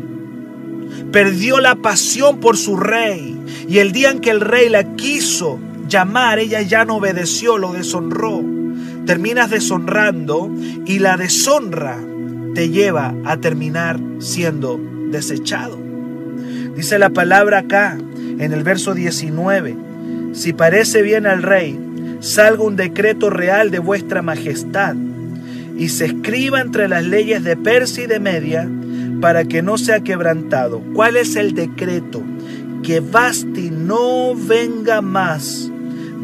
perdió 1.12 1.61
la 1.61 1.77
pasión 1.77 2.41
por 2.41 2.57
su 2.57 2.77
rey. 2.77 3.37
Y 3.69 3.79
el 3.79 3.93
día 3.93 4.11
en 4.11 4.21
que 4.21 4.31
el 4.31 4.41
rey 4.41 4.69
la 4.69 4.97
quiso 4.97 5.59
llamar, 5.88 6.38
ella 6.38 6.62
ya 6.62 6.85
no 6.85 6.97
obedeció, 6.97 7.59
lo 7.59 7.73
deshonró. 7.73 8.43
Terminas 9.07 9.51
deshonrando 9.51 10.51
y 10.85 10.99
la 10.99 11.17
deshonra 11.17 11.99
te 12.55 12.69
lleva 12.69 13.14
a 13.25 13.38
terminar 13.38 13.99
siendo 14.19 14.81
desechado. 15.11 15.79
Dice 16.77 16.99
la 16.99 17.11
palabra 17.11 17.61
acá 17.61 17.99
en 18.38 18.53
el 18.53 18.62
verso 18.62 18.95
19, 18.95 19.77
si 20.33 20.53
parece 20.53 21.03
bien 21.03 21.27
al 21.27 21.43
rey, 21.43 21.79
salga 22.21 22.63
un 22.63 22.77
decreto 22.77 23.31
real 23.31 23.71
de 23.71 23.79
vuestra 23.79 24.23
majestad 24.23 24.97
y 25.77 25.91
se 25.91 26.07
escriba 26.07 26.61
entre 26.61 26.89
las 26.89 27.05
leyes 27.05 27.45
de 27.45 27.57
Persia 27.57 28.05
y 28.05 28.07
de 28.09 28.21
Media 28.21 28.69
para 29.21 29.45
que 29.45 29.63
no 29.63 29.79
sea 29.79 30.01
quebrantado. 30.01 30.83
¿Cuál 30.95 31.17
es 31.17 31.37
el 31.37 31.55
decreto? 31.55 32.23
Que 32.83 33.01
Basti 33.01 33.71
no 33.71 34.35
venga 34.35 35.01
más 35.01 35.71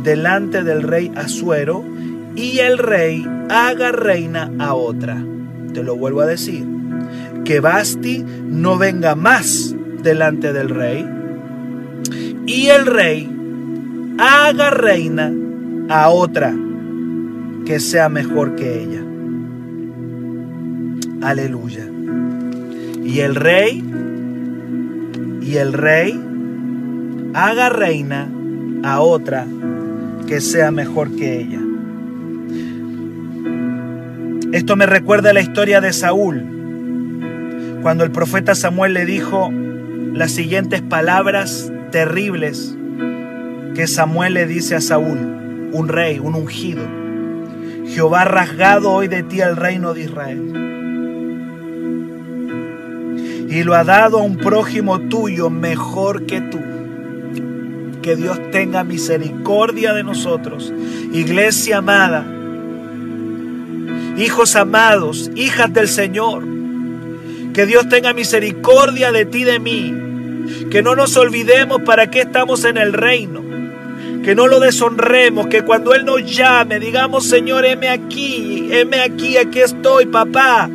delante 0.03 0.65
del 0.65 0.83
rey 0.83 1.13
Asuero 1.15 1.85
y 2.35 2.59
el 2.59 2.79
rey 2.79 3.27
haga 3.49 3.93
reina 3.93 4.51
a 4.59 4.75
otra. 4.75 5.23
Te 5.73 5.83
lo 5.83 5.97
vuelvo 5.97 6.21
a 6.21 6.27
decir. 6.27 6.67
Que 7.45 7.61
Basti 7.61 8.25
no 8.45 8.79
venga 8.79 9.15
más 9.15 9.75
delante 10.03 10.53
del 10.53 10.69
rey 10.69 11.07
y 12.47 12.67
el 12.67 12.87
rey 12.87 13.31
haga 14.19 14.71
reina 14.71 15.33
a 15.89 16.09
otra 16.09 16.55
que 17.67 17.81
sea 17.81 18.09
mejor 18.09 18.55
que 18.57 18.83
ella. 18.83 19.03
Aleluya. 21.23 21.89
Y 23.03 23.21
el 23.21 23.35
rey, 23.35 23.85
y 25.41 25.57
el 25.57 25.73
rey 25.73 26.21
haga 27.35 27.69
reina 27.69 28.29
a 28.83 29.01
otra 29.01 29.47
que 30.27 30.41
sea 30.41 30.71
mejor 30.71 31.15
que 31.17 31.41
ella. 31.41 31.61
Esto 34.53 34.77
me 34.77 34.87
recuerda 34.87 35.33
la 35.33 35.41
historia 35.41 35.81
de 35.81 35.93
Saúl, 35.93 36.43
cuando 37.83 38.05
el 38.05 38.11
profeta 38.11 38.55
Samuel 38.55 38.95
le 38.95 39.05
dijo 39.05 39.51
las 40.13 40.31
siguientes 40.33 40.81
palabras 40.81 41.73
terribles 41.91 42.77
que 43.75 43.87
Samuel 43.87 44.35
le 44.35 44.47
dice 44.47 44.77
a 44.77 44.81
Saúl 44.81 45.44
un 45.75 45.89
rey, 45.89 46.21
un 46.21 46.37
ungido. 46.37 46.87
Jehová 47.89 48.23
ha 48.23 48.25
rasgado 48.27 48.93
hoy 48.93 49.09
de 49.09 49.25
ti 49.25 49.41
el 49.41 49.57
reino 49.57 49.93
de 49.93 50.03
Israel. 50.03 50.41
Y 53.51 53.63
lo 53.65 53.75
ha 53.75 53.83
dado 53.83 54.21
a 54.21 54.23
un 54.23 54.37
prójimo 54.37 55.01
tuyo 55.01 55.51
mejor 55.51 56.27
que 56.27 56.41
tú. 56.41 56.61
Que 58.03 58.15
Dios 58.15 58.39
tenga 58.53 58.85
misericordia 58.85 59.93
de 59.95 60.05
nosotros. 60.05 60.73
Iglesia 61.13 61.79
amada. 61.79 62.25
Hijos 64.17 64.55
amados, 64.55 65.31
hijas 65.35 65.73
del 65.73 65.89
Señor. 65.89 66.45
Que 67.53 67.67
Dios 67.67 67.89
tenga 67.89 68.13
misericordia 68.13 69.11
de 69.11 69.25
ti, 69.25 69.43
de 69.43 69.59
mí. 69.59 69.93
Que 70.71 70.83
no 70.83 70.95
nos 70.95 71.17
olvidemos 71.17 71.83
para 71.83 72.11
qué 72.11 72.21
estamos 72.21 72.65
en 72.65 72.79
el 72.79 72.93
reino 72.93 73.44
que 74.25 74.35
no 74.35 74.47
lo 74.47 74.59
deshonremos, 74.59 75.49
que 75.49 75.63
cuando 75.63 75.95
Él 75.95 76.07
nos 76.07 76.25
llame 76.25 76.81
digamos, 76.81 77.29
Señor, 77.29 77.67
heme 77.67 77.91
aquí, 77.91 78.69
heme 78.73 79.01
aquí, 79.01 79.37
aquí 79.37 79.61
estoy, 79.61 80.07
papá. 80.07 80.71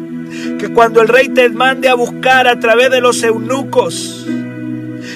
Que 0.60 0.70
cuando 0.70 1.02
el 1.02 1.08
rey 1.08 1.30
te 1.30 1.50
mande 1.50 1.90
a 1.90 1.96
buscar 1.96 2.48
a 2.48 2.60
través 2.60 2.92
de 2.92 3.02
los 3.02 3.24
eunucos, 3.24 4.28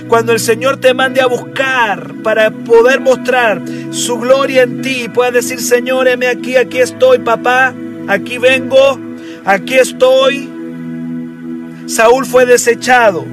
cuando 0.07 0.33
el 0.33 0.39
Señor 0.39 0.77
te 0.77 0.95
mande 0.95 1.21
a 1.21 1.27
buscar 1.27 2.11
para 2.23 2.49
poder 2.49 2.99
mostrar 2.99 3.61
su 3.91 4.17
gloria 4.17 4.63
en 4.63 4.81
ti, 4.81 5.07
puedas 5.13 5.33
decir, 5.33 5.61
Señor, 5.61 6.07
heme 6.07 6.27
aquí, 6.27 6.55
aquí 6.55 6.79
estoy, 6.79 7.19
papá, 7.19 7.75
aquí 8.07 8.39
vengo, 8.39 8.99
aquí 9.45 9.75
estoy. 9.75 10.49
Saúl 11.85 12.25
fue 12.25 12.47
desechado. 12.47 13.25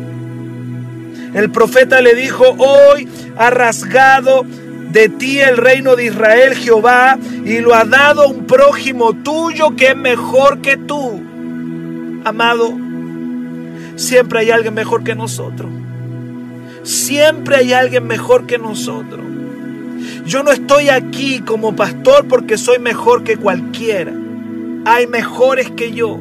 El 1.33 1.51
profeta 1.51 2.03
le 2.03 2.15
dijo, 2.15 2.45
hoy 2.59 3.09
ha 3.39 3.49
rasgado 3.49 4.45
de 4.93 5.09
ti 5.09 5.39
el 5.41 5.57
reino 5.57 5.95
de 5.97 6.07
Israel 6.07 6.55
Jehová 6.55 7.19
y 7.45 7.59
lo 7.61 7.75
ha 7.75 7.85
dado 7.85 8.29
un 8.29 8.47
prójimo 8.47 9.13
tuyo 9.15 9.77
que 9.77 9.89
es 9.89 9.97
mejor 9.97 10.61
que 10.61 10.77
tú. 10.77 11.21
Amado, 12.25 12.73
siempre 13.97 14.41
hay 14.41 14.51
alguien 14.51 14.75
mejor 14.75 15.05
que 15.05 15.15
nosotros. 15.15 15.71
Siempre 16.83 17.57
hay 17.57 17.73
alguien 17.73 18.07
mejor 18.07 18.47
que 18.47 18.59
nosotros. 18.59 19.21
Yo 20.27 20.43
no 20.43 20.51
estoy 20.51 20.89
aquí 20.89 21.41
como 21.41 21.77
pastor 21.77 22.27
porque 22.27 22.59
soy 22.59 22.79
mejor 22.79 23.23
que 23.23 23.37
cualquiera. 23.37 24.13
Hay 24.85 25.07
mejores 25.07 25.71
que 25.71 25.93
yo. 25.93 26.19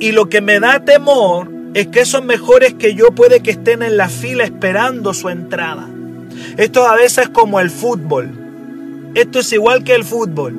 Y 0.00 0.12
lo 0.12 0.28
que 0.28 0.40
me 0.40 0.60
da 0.60 0.84
temor 0.84 1.50
es 1.74 1.88
que 1.88 2.00
esos 2.00 2.24
mejores 2.24 2.74
que 2.74 2.94
yo 2.94 3.12
puede 3.12 3.40
que 3.40 3.50
estén 3.50 3.82
en 3.82 3.96
la 3.96 4.08
fila 4.08 4.44
esperando 4.44 5.14
su 5.14 5.28
entrada. 5.28 5.88
Esto 6.56 6.86
a 6.86 6.94
veces 6.94 7.24
es 7.24 7.28
como 7.30 7.60
el 7.60 7.70
fútbol. 7.70 8.30
Esto 9.14 9.40
es 9.40 9.52
igual 9.52 9.84
que 9.84 9.94
el 9.94 10.04
fútbol. 10.04 10.56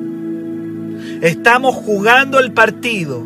Estamos 1.22 1.74
jugando 1.74 2.38
el 2.38 2.52
partido. 2.52 3.22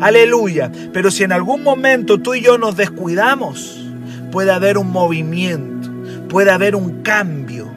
Aleluya. 0.00 0.70
Pero 0.92 1.10
si 1.10 1.24
en 1.24 1.32
algún 1.32 1.62
momento 1.62 2.18
tú 2.18 2.34
y 2.34 2.42
yo 2.42 2.58
nos 2.58 2.76
descuidamos, 2.76 3.82
puede 4.30 4.52
haber 4.52 4.76
un 4.76 4.90
movimiento, 4.90 5.90
puede 6.28 6.50
haber 6.50 6.76
un 6.76 7.02
cambio. 7.02 7.74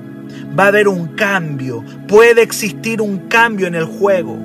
Va 0.58 0.66
a 0.66 0.68
haber 0.68 0.88
un 0.88 1.16
cambio. 1.16 1.84
Puede 2.08 2.42
existir 2.42 3.02
un 3.02 3.30
cambio 3.30 3.68
en 3.68 3.76
el 3.76 3.86
juego. 3.86 4.38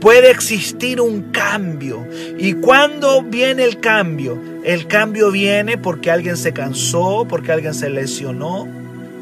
Puede 0.00 0.30
existir 0.30 1.00
un 1.00 1.30
cambio. 1.30 2.04
¿Y 2.38 2.54
cuándo 2.54 3.22
viene 3.22 3.62
el 3.62 3.78
cambio? 3.78 4.51
El 4.64 4.86
cambio 4.86 5.30
viene 5.30 5.78
porque 5.78 6.10
alguien 6.10 6.36
se 6.36 6.52
cansó, 6.52 7.26
porque 7.28 7.52
alguien 7.52 7.74
se 7.74 7.90
lesionó. 7.90 8.66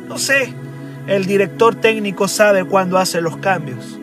No 0.09 0.19
sé. 0.19 0.53
El 1.07 1.27
director 1.27 1.75
técnico 1.75 2.29
sabe 2.29 2.65
cuándo 2.65 2.99
hace 2.99 3.21
los 3.21 3.37
cambios. 3.39 4.00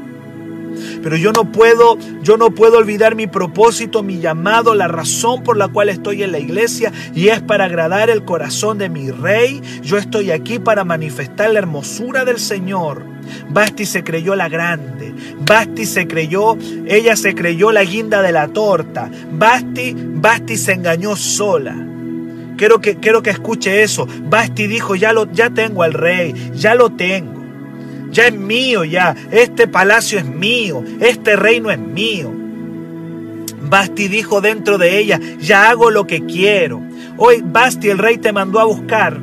Pero 1.07 1.15
yo 1.15 1.31
no 1.31 1.53
puedo, 1.53 1.97
yo 2.21 2.35
no 2.35 2.51
puedo 2.51 2.79
olvidar 2.79 3.15
mi 3.15 3.27
propósito, 3.27 4.03
mi 4.03 4.19
llamado, 4.19 4.75
la 4.75 4.89
razón 4.89 5.41
por 5.41 5.55
la 5.55 5.69
cual 5.69 5.87
estoy 5.87 6.21
en 6.21 6.33
la 6.33 6.39
iglesia 6.39 6.91
y 7.15 7.29
es 7.29 7.41
para 7.41 7.63
agradar 7.63 8.09
el 8.09 8.25
corazón 8.25 8.77
de 8.77 8.89
mi 8.89 9.09
rey. 9.09 9.61
Yo 9.83 9.97
estoy 9.97 10.31
aquí 10.31 10.59
para 10.59 10.83
manifestar 10.83 11.51
la 11.51 11.59
hermosura 11.59 12.25
del 12.25 12.39
Señor. 12.39 13.05
Basti 13.47 13.85
se 13.85 14.03
creyó 14.03 14.35
la 14.35 14.49
grande. 14.49 15.13
Basti 15.45 15.85
se 15.85 16.07
creyó, 16.07 16.57
ella 16.85 17.15
se 17.15 17.33
creyó 17.33 17.71
la 17.71 17.85
guinda 17.85 18.21
de 18.21 18.33
la 18.33 18.49
torta. 18.49 19.09
Basti, 19.31 19.95
Basti 19.97 20.57
se 20.57 20.73
engañó 20.73 21.15
sola. 21.15 21.73
Quiero 22.57 22.81
que, 22.81 22.97
quiero 22.97 23.23
que 23.23 23.29
escuche 23.29 23.81
eso. 23.81 24.09
Basti 24.23 24.67
dijo, 24.67 24.93
ya, 24.97 25.13
lo, 25.13 25.31
ya 25.31 25.51
tengo 25.51 25.83
al 25.83 25.93
rey, 25.93 26.51
ya 26.53 26.75
lo 26.75 26.89
tengo. 26.89 27.36
Ya 28.11 28.27
es 28.27 28.33
mío, 28.33 28.83
ya. 28.83 29.15
Este 29.31 29.67
palacio 29.67 30.19
es 30.19 30.25
mío. 30.25 30.83
Este 30.99 31.35
reino 31.35 31.71
es 31.71 31.79
mío. 31.79 32.31
Basti 33.69 34.07
dijo 34.07 34.41
dentro 34.41 34.77
de 34.77 34.97
ella, 34.97 35.19
ya 35.39 35.69
hago 35.69 35.91
lo 35.91 36.07
que 36.07 36.25
quiero. 36.25 36.81
Hoy 37.17 37.43
Basti 37.43 37.89
el 37.89 37.97
rey 37.97 38.17
te 38.17 38.31
mandó 38.31 38.59
a 38.59 38.65
buscar 38.65 39.19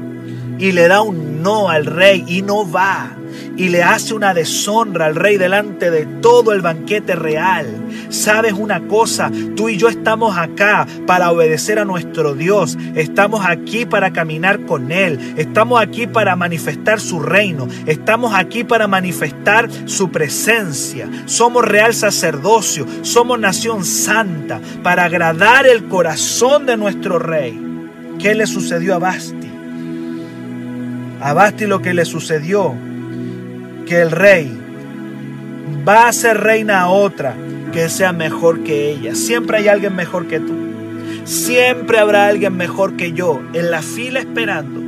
y 0.59 0.73
le 0.73 0.89
da 0.89 1.03
un 1.03 1.43
no 1.43 1.71
al 1.71 1.87
rey 1.87 2.25
y 2.27 2.43
no 2.43 2.71
va 2.71 3.17
y 3.57 3.69
le 3.69 3.83
hace 3.83 4.15
una 4.15 4.35
deshonra 4.35 5.07
al 5.07 5.15
rey 5.15 5.37
delante 5.37 5.91
de 5.91 6.07
todo 6.21 6.53
el 6.53 6.61
banquete 6.61 7.15
real. 7.15 7.67
Sabes 8.09 8.53
una 8.53 8.87
cosa, 8.87 9.31
tú 9.57 9.69
y 9.69 9.77
yo 9.77 9.89
estamos 9.89 10.37
acá 10.37 10.87
para 11.07 11.31
obedecer 11.31 11.79
a 11.79 11.85
nuestro 11.85 12.35
Dios, 12.35 12.77
estamos 12.95 13.45
aquí 13.47 13.87
para 13.87 14.13
caminar 14.13 14.61
con 14.61 14.93
Él, 14.93 15.35
estamos 15.37 15.81
aquí 15.81 16.07
para 16.07 16.37
manifestar 16.37 17.01
su 17.01 17.21
reino, 17.21 17.69
estamos 17.87 18.35
aquí 18.35 18.65
para 18.65 18.87
manifestar 18.87 19.69
su 19.87 20.11
presencia, 20.11 21.09
somos 21.27 21.65
real 21.65 21.95
sacerdocio, 21.95 22.87
somos 23.03 23.39
nación 23.39 23.85
santa, 23.85 24.61
para 24.83 25.05
agradar 25.05 25.67
el 25.67 25.85
corazón 25.85 26.67
de 26.67 26.77
nuestro 26.77 27.19
rey. 27.19 27.61
¿Qué 28.19 28.35
le 28.35 28.47
sucedió 28.47 28.95
a 28.95 28.99
Basti? 28.99 29.51
A 31.21 31.33
Basti 31.33 31.67
lo 31.67 31.81
que 31.83 31.95
le 31.95 32.05
sucedió 32.05 32.75
que 33.87 34.01
el 34.01 34.11
rey 34.11 34.61
va 35.87 36.09
a 36.09 36.13
ser 36.13 36.41
reina 36.41 36.81
a 36.81 36.89
otra 36.89 37.35
que 37.73 37.89
sea 37.89 38.13
mejor 38.13 38.63
que 38.63 38.91
ella. 38.91 39.15
Siempre 39.15 39.59
hay 39.59 39.69
alguien 39.69 39.95
mejor 39.95 40.27
que 40.27 40.41
tú. 40.41 40.55
Siempre 41.25 41.99
habrá 41.99 42.27
alguien 42.27 42.57
mejor 42.57 42.97
que 42.97 43.13
yo 43.13 43.43
en 43.53 43.71
la 43.71 43.83
fila 43.83 44.21
esperando. 44.21 44.81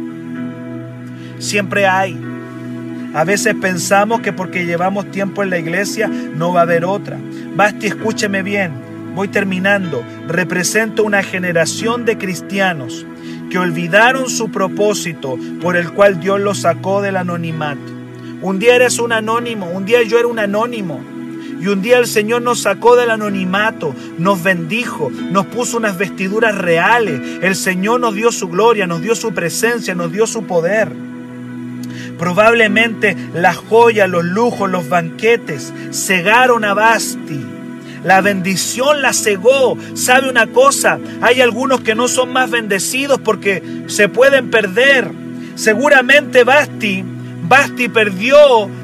Siempre 1.38 1.87
hay. 1.87 2.18
A 3.14 3.24
veces 3.24 3.54
pensamos 3.54 4.20
que 4.20 4.32
porque 4.32 4.66
llevamos 4.66 5.11
tiempo 5.11 5.42
en 5.42 5.50
la 5.50 5.59
iglesia 5.59 6.09
no 6.09 6.52
va 6.52 6.61
a 6.61 6.62
haber 6.64 6.85
otra. 6.85 7.18
Basti, 7.54 7.87
escúcheme 7.87 8.42
bien. 8.42 8.72
Voy 9.14 9.28
terminando. 9.28 10.04
Represento 10.28 11.02
una 11.02 11.22
generación 11.22 12.04
de 12.04 12.18
cristianos 12.18 13.06
que 13.50 13.59
olvidaron 13.59 14.28
su 14.28 14.50
propósito 14.50 15.38
por 15.62 15.76
el 15.76 15.92
cual 15.92 16.20
Dios 16.20 16.40
los 16.40 16.59
sacó 16.59 17.00
del 17.00 17.16
anonimato. 17.16 17.95
Un 18.42 18.59
día 18.59 18.77
eres 18.77 18.99
un 18.99 19.12
anónimo, 19.12 19.70
un 19.70 19.85
día 19.87 20.03
yo 20.03 20.18
era 20.18 20.29
un 20.29 20.38
anónimo. 20.38 21.01
Y 21.61 21.68
un 21.68 21.81
día 21.81 21.99
el 21.99 22.07
Señor 22.07 22.42
nos 22.42 22.61
sacó 22.61 22.96
del 22.96 23.11
anonimato, 23.11 23.94
nos 24.18 24.42
bendijo, 24.42 25.11
nos 25.11 25.46
puso 25.46 25.79
unas 25.79 25.96
vestiduras 25.96 26.57
reales. 26.57 27.20
El 27.42 27.57
Señor 27.57 28.01
nos 28.01 28.14
dio 28.14 28.31
su 28.31 28.49
gloria, 28.49 28.87
nos 28.87 29.01
dio 29.01 29.14
su 29.14 29.33
presencia, 29.33 29.94
nos 29.94 30.12
dio 30.12 30.27
su 30.27 30.44
poder. 30.44 30.92
Probablemente 32.18 33.16
las 33.35 33.57
joyas, 33.57 34.09
los 34.09 34.25
lujos, 34.25 34.70
los 34.70 34.88
banquetes 34.88 35.72
cegaron 35.92 36.64
a 36.64 36.75
Basti. 36.75 37.44
La 38.05 38.20
bendición 38.20 39.01
la 39.01 39.14
cegó. 39.14 39.79
¿Sabe 39.94 40.29
una 40.29 40.46
cosa? 40.49 40.99
Hay 41.22 41.40
algunos 41.40 41.81
que 41.81 41.94
no 41.94 42.07
son 42.07 42.33
más 42.33 42.51
bendecidos 42.51 43.18
porque 43.18 43.85
se 43.87 44.09
pueden 44.09 44.51
perder. 44.51 45.11
Seguramente 45.57 46.44
Basti 46.44 47.03
Basti 47.48 47.88
perdió 47.88 48.37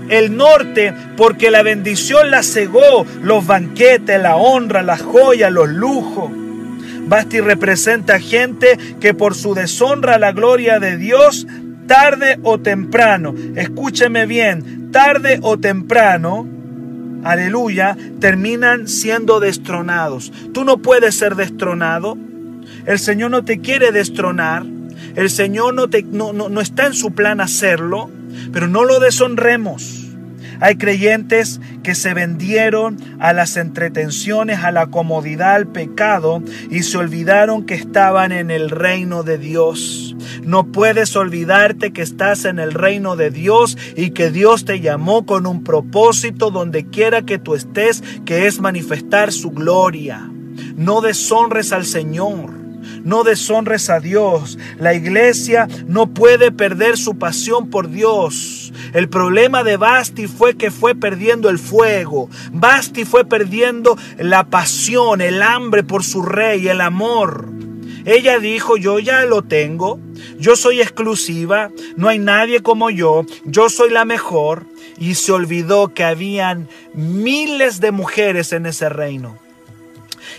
el 0.08 0.36
norte 0.36 0.94
porque 1.16 1.50
la 1.50 1.62
bendición 1.62 2.30
la 2.30 2.42
cegó, 2.42 3.04
los 3.22 3.46
banquetes, 3.46 4.20
la 4.20 4.36
honra, 4.36 4.82
las 4.82 5.02
joyas, 5.02 5.52
los 5.52 5.68
lujos. 5.68 6.30
Basti 7.06 7.40
representa 7.40 8.20
gente 8.20 8.78
que 9.00 9.14
por 9.14 9.34
su 9.34 9.54
deshonra 9.54 10.18
la 10.18 10.32
gloria 10.32 10.78
de 10.78 10.96
Dios, 10.96 11.46
tarde 11.86 12.38
o 12.42 12.60
temprano, 12.60 13.34
escúcheme 13.56 14.26
bien, 14.26 14.90
tarde 14.92 15.40
o 15.42 15.58
temprano, 15.58 16.46
aleluya, 17.24 17.96
terminan 18.20 18.88
siendo 18.88 19.40
destronados. 19.40 20.32
Tú 20.54 20.64
no 20.64 20.78
puedes 20.78 21.16
ser 21.16 21.34
destronado. 21.34 22.16
El 22.86 22.98
Señor 22.98 23.30
no 23.30 23.44
te 23.44 23.60
quiere 23.60 23.92
destronar. 23.92 24.64
El 25.16 25.28
Señor 25.30 25.74
no, 25.74 25.88
te, 25.88 26.02
no, 26.04 26.32
no, 26.32 26.48
no 26.48 26.60
está 26.60 26.86
en 26.86 26.94
su 26.94 27.12
plan 27.12 27.40
hacerlo. 27.40 28.10
Pero 28.52 28.66
no 28.66 28.84
lo 28.84 29.00
deshonremos. 29.00 30.02
Hay 30.62 30.76
creyentes 30.76 31.60
que 31.82 31.96
se 31.96 32.14
vendieron 32.14 32.96
a 33.18 33.32
las 33.32 33.56
entretenciones, 33.56 34.60
a 34.60 34.70
la 34.70 34.86
comodidad, 34.86 35.56
al 35.56 35.66
pecado 35.66 36.40
y 36.70 36.84
se 36.84 36.98
olvidaron 36.98 37.66
que 37.66 37.74
estaban 37.74 38.30
en 38.30 38.52
el 38.52 38.70
reino 38.70 39.24
de 39.24 39.38
Dios. 39.38 40.14
No 40.44 40.70
puedes 40.70 41.16
olvidarte 41.16 41.92
que 41.92 42.02
estás 42.02 42.44
en 42.44 42.60
el 42.60 42.74
reino 42.74 43.16
de 43.16 43.30
Dios 43.30 43.76
y 43.96 44.10
que 44.10 44.30
Dios 44.30 44.64
te 44.64 44.78
llamó 44.78 45.26
con 45.26 45.48
un 45.48 45.64
propósito 45.64 46.52
donde 46.52 46.86
quiera 46.86 47.22
que 47.22 47.38
tú 47.38 47.56
estés, 47.56 48.04
que 48.24 48.46
es 48.46 48.60
manifestar 48.60 49.32
su 49.32 49.50
gloria. 49.50 50.30
No 50.76 51.00
deshonres 51.00 51.72
al 51.72 51.86
Señor 51.86 52.61
no 53.04 53.24
deshonres 53.24 53.90
a 53.90 54.00
Dios. 54.00 54.58
La 54.78 54.94
iglesia 54.94 55.68
no 55.86 56.08
puede 56.08 56.52
perder 56.52 56.96
su 56.96 57.18
pasión 57.18 57.70
por 57.70 57.90
Dios. 57.90 58.72
El 58.92 59.08
problema 59.08 59.62
de 59.62 59.76
Basti 59.76 60.26
fue 60.26 60.56
que 60.56 60.70
fue 60.70 60.94
perdiendo 60.94 61.48
el 61.48 61.58
fuego. 61.58 62.28
Basti 62.52 63.04
fue 63.04 63.24
perdiendo 63.24 63.96
la 64.18 64.44
pasión, 64.44 65.20
el 65.20 65.42
hambre 65.42 65.82
por 65.82 66.04
su 66.04 66.22
rey, 66.22 66.68
el 66.68 66.80
amor. 66.80 67.48
Ella 68.04 68.38
dijo, 68.38 68.76
yo 68.76 68.98
ya 68.98 69.24
lo 69.24 69.42
tengo, 69.42 70.00
yo 70.38 70.56
soy 70.56 70.80
exclusiva, 70.80 71.70
no 71.96 72.08
hay 72.08 72.18
nadie 72.18 72.60
como 72.60 72.90
yo, 72.90 73.24
yo 73.44 73.68
soy 73.68 73.90
la 73.90 74.04
mejor. 74.04 74.66
y 74.98 75.14
se 75.14 75.32
olvidó 75.32 75.94
que 75.94 76.04
habían 76.04 76.68
miles 76.94 77.80
de 77.80 77.90
mujeres 77.90 78.52
en 78.52 78.66
ese 78.66 78.88
reino. 78.88 79.41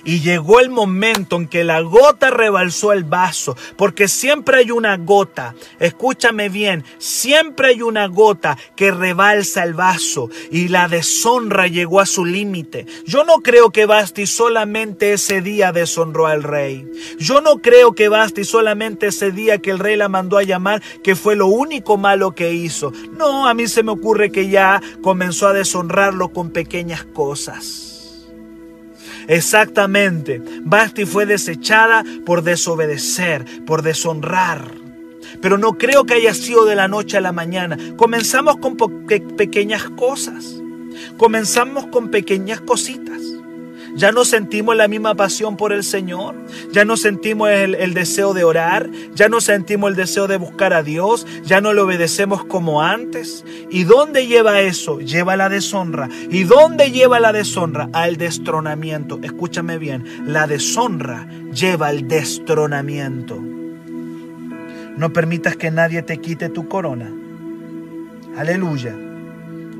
Y 0.03 0.21
llegó 0.21 0.59
el 0.59 0.69
momento 0.69 1.35
en 1.35 1.47
que 1.47 1.63
la 1.63 1.81
gota 1.81 2.29
rebalsó 2.29 2.93
el 2.93 3.03
vaso, 3.03 3.55
porque 3.77 4.07
siempre 4.07 4.57
hay 4.57 4.71
una 4.71 4.97
gota, 4.97 5.55
escúchame 5.79 6.49
bien, 6.49 6.83
siempre 6.97 7.69
hay 7.69 7.81
una 7.81 8.07
gota 8.07 8.57
que 8.75 8.91
rebalsa 8.91 9.63
el 9.63 9.73
vaso 9.73 10.29
y 10.51 10.67
la 10.67 10.87
deshonra 10.87 11.67
llegó 11.67 11.99
a 11.99 12.05
su 12.05 12.25
límite. 12.25 12.85
Yo 13.05 13.23
no 13.23 13.37
creo 13.37 13.71
que 13.71 13.85
Basti 13.85 14.25
solamente 14.27 15.13
ese 15.13 15.41
día 15.41 15.71
deshonró 15.71 16.27
al 16.27 16.43
rey. 16.43 16.89
Yo 17.19 17.41
no 17.41 17.57
creo 17.57 17.93
que 17.93 18.09
Basti 18.09 18.43
solamente 18.43 19.07
ese 19.07 19.31
día 19.31 19.59
que 19.59 19.71
el 19.71 19.79
rey 19.79 19.95
la 19.95 20.09
mandó 20.09 20.37
a 20.37 20.43
llamar, 20.43 20.81
que 21.03 21.15
fue 21.15 21.35
lo 21.35 21.47
único 21.47 21.97
malo 21.97 22.33
que 22.33 22.53
hizo. 22.53 22.91
No, 23.11 23.47
a 23.47 23.53
mí 23.53 23.67
se 23.67 23.83
me 23.83 23.91
ocurre 23.91 24.31
que 24.31 24.49
ya 24.49 24.81
comenzó 25.01 25.47
a 25.47 25.53
deshonrarlo 25.53 26.29
con 26.29 26.51
pequeñas 26.51 27.03
cosas. 27.03 27.92
Exactamente. 29.27 30.41
Basti 30.63 31.05
fue 31.05 31.25
desechada 31.25 32.03
por 32.25 32.43
desobedecer, 32.43 33.45
por 33.65 33.81
deshonrar. 33.81 34.63
Pero 35.41 35.57
no 35.57 35.77
creo 35.77 36.05
que 36.05 36.13
haya 36.13 36.33
sido 36.33 36.65
de 36.65 36.75
la 36.75 36.87
noche 36.87 37.17
a 37.17 37.21
la 37.21 37.31
mañana. 37.31 37.77
Comenzamos 37.97 38.57
con 38.57 38.77
pequeñas 39.37 39.89
cosas. 39.91 40.61
Comenzamos 41.17 41.87
con 41.87 42.09
pequeñas 42.09 42.61
cositas. 42.61 43.21
Ya 43.95 44.11
no 44.11 44.25
sentimos 44.25 44.75
la 44.75 44.87
misma 44.87 45.15
pasión 45.15 45.55
por 45.55 45.71
el 45.71 45.83
Señor. 45.83 46.35
Ya 46.71 46.83
no 46.83 46.97
sentimos 46.97 47.49
el, 47.49 47.93
deseo 47.93 48.33
de 48.33 48.43
orar. 48.43 48.89
Ya 49.13 49.29
no 49.29 49.39
sentimos 49.39 49.91
el 49.91 49.95
deseo 49.95 50.27
de 50.27 50.37
buscar 50.37 50.73
a 50.73 50.83
Dios. 50.83 51.27
Ya 51.43 51.61
no 51.61 51.73
le 51.73 51.81
obedecemos 51.81 52.43
como 52.45 52.81
antes. 52.81 53.45
¿Y 53.69 53.83
dónde 53.83 54.25
lleva 54.25 54.61
eso? 54.61 54.99
Lleva 54.99 55.35
la 55.35 55.49
deshonra. 55.49 56.09
¿Y 56.29 56.43
dónde 56.43 56.91
lleva 56.91 57.19
la 57.19 57.31
deshonra? 57.33 57.89
Al 57.93 58.17
destronamiento. 58.17 59.19
Escúchame 59.21 59.77
bien. 59.77 60.05
La 60.25 60.47
deshonra 60.47 61.27
lleva 61.53 61.87
al 61.87 62.07
destronamiento. 62.07 63.39
No 64.97 65.13
permitas 65.13 65.55
que 65.55 65.71
nadie 65.71 66.01
te 66.01 66.17
quite 66.17 66.49
tu 66.49 66.67
corona. 66.67 67.11
Aleluya 68.37 69.12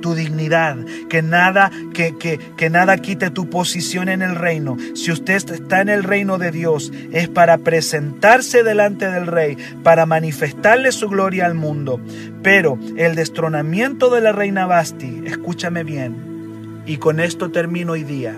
tu 0.03 0.15
dignidad, 0.15 0.75
que 1.09 1.21
nada, 1.21 1.71
que, 1.93 2.17
que, 2.17 2.37
que 2.57 2.69
nada 2.69 2.97
quite 2.97 3.29
tu 3.29 3.49
posición 3.49 4.09
en 4.09 4.21
el 4.21 4.35
reino. 4.35 4.75
Si 4.95 5.13
usted 5.13 5.35
está 5.35 5.79
en 5.79 5.87
el 5.87 6.03
reino 6.03 6.37
de 6.37 6.51
Dios, 6.51 6.91
es 7.13 7.29
para 7.29 7.57
presentarse 7.59 8.63
delante 8.63 9.09
del 9.09 9.27
rey, 9.27 9.57
para 9.81 10.05
manifestarle 10.05 10.91
su 10.91 11.07
gloria 11.07 11.45
al 11.45 11.55
mundo. 11.55 12.01
Pero 12.43 12.77
el 12.97 13.15
destronamiento 13.15 14.09
de 14.09 14.19
la 14.19 14.33
reina 14.33 14.65
Basti, 14.65 15.23
escúchame 15.25 15.85
bien, 15.85 16.83
y 16.85 16.97
con 16.97 17.21
esto 17.21 17.49
termino 17.49 17.93
hoy 17.93 18.03
día. 18.03 18.37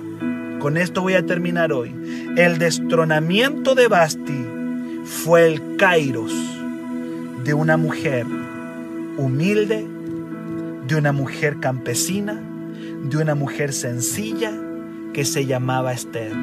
Con 0.60 0.78
esto 0.78 1.02
voy 1.02 1.16
a 1.16 1.26
terminar 1.26 1.74
hoy. 1.74 1.96
El 2.38 2.60
destronamiento 2.60 3.74
de 3.74 3.88
Basti 3.88 4.46
fue 5.04 5.48
el 5.48 5.78
kairos 5.78 6.32
de 7.44 7.56
una 7.56 7.76
mujer 7.76 8.28
humilde 9.18 9.95
de 10.88 10.96
una 10.96 11.12
mujer 11.12 11.60
campesina, 11.60 12.42
de 13.04 13.18
una 13.18 13.36
mujer 13.36 13.74
sencilla 13.74 14.52
que 15.14 15.26
se 15.26 15.46
llamaba 15.46 15.94
Esther. 15.94 16.34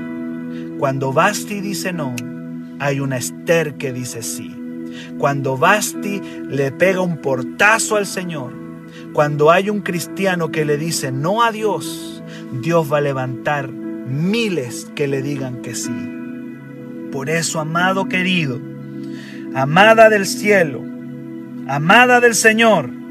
Cuando 0.79 1.13
Basti 1.13 1.61
dice 1.61 1.93
no, 1.93 2.15
hay 2.79 3.01
una 3.01 3.17
Esther 3.19 3.75
que 3.75 3.93
dice 3.93 4.23
sí. 4.23 4.57
Cuando 5.19 5.57
Basti 5.57 6.21
le 6.49 6.73
pega 6.73 7.01
un 7.01 7.19
portazo 7.19 7.97
al 7.97 8.07
Señor, 8.07 8.53
cuando 9.13 9.51
hay 9.51 9.71
un 9.71 9.81
cristiano 9.81 10.51
que 10.51 10.65
le 10.65 10.77
dice 10.77 11.13
no 11.13 11.43
a 11.43 11.53
Dios, 11.53 12.23
Dios 12.61 12.93
va 12.93 12.99
a 12.99 13.03
levantar 13.03 13.71
miles 13.71 14.91
que 14.95 15.07
le 15.07 15.23
digan 15.23 15.63
que 15.63 15.75
sí. 15.75 15.95
Por 17.11 17.31
eso, 17.31 17.61
amado 17.61 18.09
querido, 18.09 18.59
amada 19.55 20.09
del 20.09 20.27
cielo, 20.27 20.83
amada 21.69 22.21
del 22.21 22.35
Señor, 22.35 23.02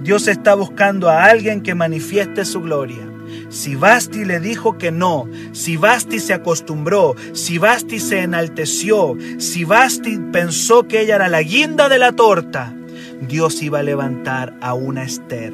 Dios 0.00 0.28
está 0.28 0.54
buscando 0.54 1.10
a 1.10 1.24
alguien 1.24 1.60
que 1.60 1.74
manifieste 1.74 2.44
su 2.44 2.62
gloria. 2.62 3.06
Si 3.50 3.74
Basti 3.74 4.24
le 4.24 4.40
dijo 4.40 4.78
que 4.78 4.90
no, 4.90 5.28
si 5.52 5.76
Basti 5.76 6.20
se 6.20 6.32
acostumbró, 6.32 7.14
si 7.32 7.58
Basti 7.58 8.00
se 8.00 8.20
enalteció, 8.20 9.16
si 9.38 9.64
Basti 9.64 10.18
pensó 10.32 10.88
que 10.88 11.02
ella 11.02 11.16
era 11.16 11.28
la 11.28 11.42
guinda 11.42 11.88
de 11.88 11.98
la 11.98 12.12
torta, 12.12 12.74
Dios 13.20 13.62
iba 13.62 13.80
a 13.80 13.82
levantar 13.82 14.56
a 14.60 14.74
una 14.74 15.04
Esther. 15.04 15.52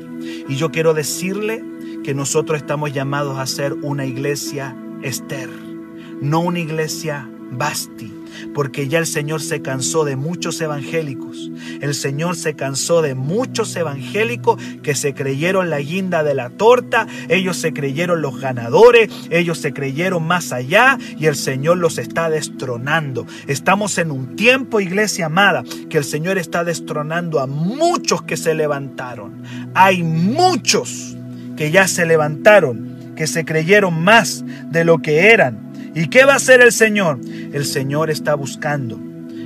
Y 0.49 0.57
yo 0.57 0.71
quiero 0.71 0.95
decirle 0.95 1.65
que 2.05 2.15
nosotros 2.15 2.59
estamos 2.59 2.93
llamados 2.93 3.39
a 3.39 3.47
ser 3.47 3.73
una 3.75 4.07
iglesia 4.07 4.77
Esther, 5.03 5.51
no 6.21 6.41
una 6.41 6.61
iglesia 6.61 7.29
Basti 7.51 8.16
porque 8.55 8.89
ya 8.89 8.99
el 8.99 9.07
Señor 9.07 9.43
se 9.43 9.63
cansó 9.63 10.05
de 10.05 10.17
muchos 10.17 10.61
evangélicos. 10.61 11.51
El 11.81 11.95
Señor 11.95 12.37
se 12.37 12.55
cansó 12.55 13.03
de 13.03 13.15
muchos 13.15 13.75
evangélicos 13.77 14.63
que 14.83 14.95
se 14.95 15.15
creyeron 15.15 15.71
la 15.71 15.79
guinda 15.79 16.23
de 16.23 16.35
la 16.35 16.51
torta, 16.51 17.07
ellos 17.29 17.57
se 17.57 17.73
creyeron 17.73 18.23
los 18.23 18.41
ganadores, 18.41 19.11
ellos 19.31 19.59
se 19.59 19.73
creyeron 19.73 20.27
más 20.27 20.53
allá 20.53 20.99
y 21.19 21.27
el 21.27 21.37
Señor 21.37 21.79
los 21.79 21.99
está 21.99 22.31
destronando. 22.31 23.27
Estamos 23.47 23.99
en 23.99 24.11
un 24.11 24.37
tiempo, 24.37 24.81
iglesia 24.81 25.27
amada, 25.27 25.65
que 25.89 25.99
el 25.99 26.05
Señor 26.05 26.39
está 26.39 26.65
destronando 26.65 27.41
a 27.41 27.47
muchos 27.47 28.23
que 28.23 28.37
se 28.37 28.55
levantaron. 28.55 29.43
Hay 29.75 30.03
muchos 30.03 31.17
que 31.57 31.71
ya 31.71 31.89
se 31.89 32.07
levantaron, 32.07 33.15
que 33.17 33.27
se 33.27 33.45
creyeron 33.45 34.03
más 34.03 34.45
de 34.71 34.85
lo 34.85 34.99
que 34.99 35.31
eran 35.31 35.66
¿Y 35.97 36.09
qué 36.09 36.27
va 36.27 36.35
a 36.35 36.37
hacer 36.37 36.61
el 36.61 36.73
Señor? 36.73 37.19
El 37.55 37.65
Señor 37.65 38.11
está 38.11 38.35
buscando. 38.35 39.01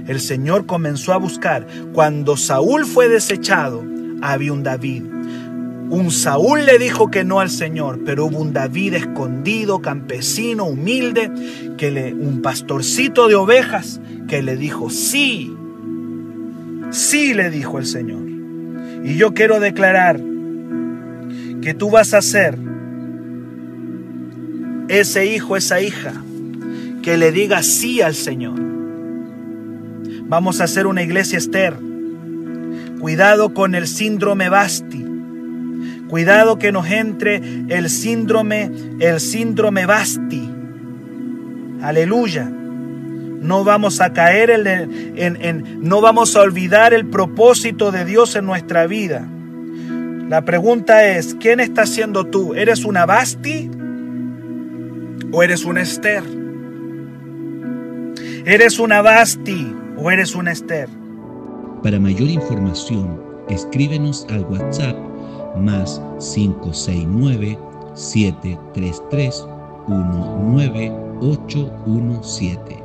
El 0.09 0.19
Señor 0.19 0.67
comenzó 0.67 1.13
a 1.13 1.17
buscar. 1.17 1.65
Cuando 1.93 2.37
Saúl 2.37 2.87
fue 2.87 3.09
desechado, 3.09 3.85
había 4.21 4.53
un 4.53 4.65
David. 4.65 5.05
Un 5.91 6.11
Saúl 6.11 6.67
le 6.67 6.81
dijo 6.81 7.09
que 7.09 7.23
no 7.23 7.39
al 7.39 7.51
Señor, 7.51 8.01
pero 8.05 8.27
hubo 8.27 8.41
un 8.41 8.53
David 8.53 8.95
escondido, 8.95 9.81
campesino, 9.81 10.65
humilde, 10.65 11.31
que 11.79 11.93
le, 11.93 12.15
un 12.15 12.43
pastorcito 12.43 13.29
de 13.29 13.37
ovejas, 13.37 14.01
que 14.27 14.43
le 14.43 14.57
dijo 14.57 14.91
sí. 14.91 15.55
Sí 16.91 17.33
le 17.33 17.51
dijo 17.51 17.79
el 17.79 17.87
Señor. 17.87 18.29
Y 19.05 19.15
yo 19.15 19.35
quiero 19.35 19.61
declarar 19.61 20.21
que 21.63 21.75
tú 21.75 21.91
vas 21.91 22.13
a 22.13 22.21
ser 22.21 22.59
ese 24.89 25.27
hijo, 25.27 25.57
esa 25.57 25.81
hija 25.81 26.25
que 27.03 27.17
le 27.17 27.33
diga 27.33 27.63
sí 27.63 28.01
al 28.01 28.15
Señor. 28.15 28.59
Vamos 30.25 30.61
a 30.61 30.65
hacer 30.65 30.87
una 30.87 31.03
iglesia 31.03 31.39
Esther. 31.39 31.75
Cuidado 33.01 33.53
con 33.55 33.75
el 33.75 33.87
síndrome 33.87 34.49
Basti. 34.49 35.05
Cuidado 36.09 36.59
que 36.59 36.73
nos 36.73 36.91
entre 36.91 37.41
el 37.69 37.89
síndrome, 37.89 38.71
el 39.01 39.21
síndrome 39.21 39.87
Basti. 39.87 40.51
Aleluya. 41.83 42.45
No 42.45 43.65
vamos 43.65 44.01
a 44.01 44.13
caer 44.13 44.51
en, 44.51 45.17
en, 45.17 45.81
no 45.81 46.01
vamos 46.01 46.37
a 46.37 46.43
olvidar 46.43 46.93
el 46.93 47.07
propósito 47.07 47.91
de 47.91 48.05
Dios 48.05 48.37
en 48.37 48.45
nuestra 48.45 48.87
vida. 48.87 49.27
La 50.29 50.45
pregunta 50.45 51.09
es, 51.09 51.35
¿quién 51.41 51.59
estás 51.59 51.89
siendo 51.89 52.27
tú? 52.27 52.55
¿Eres 52.55 52.85
una 52.85 53.07
Basti 53.07 53.71
o 55.33 55.43
eres 55.43 55.65
una 55.65 55.81
Esther? 55.81 56.40
¿Eres 58.47 58.79
una 58.79 59.03
Basti 59.03 59.77
o 59.99 60.11
eres 60.11 60.35
una 60.35 60.53
Esther? 60.53 60.89
Para 61.83 62.01
mayor 62.01 62.29
información, 62.29 63.23
escríbenos 63.51 64.27
al 64.31 64.47
WhatsApp 64.47 64.97
más 65.57 66.01
569 66.35 67.59
733 67.95 69.47
19817. 69.87 72.80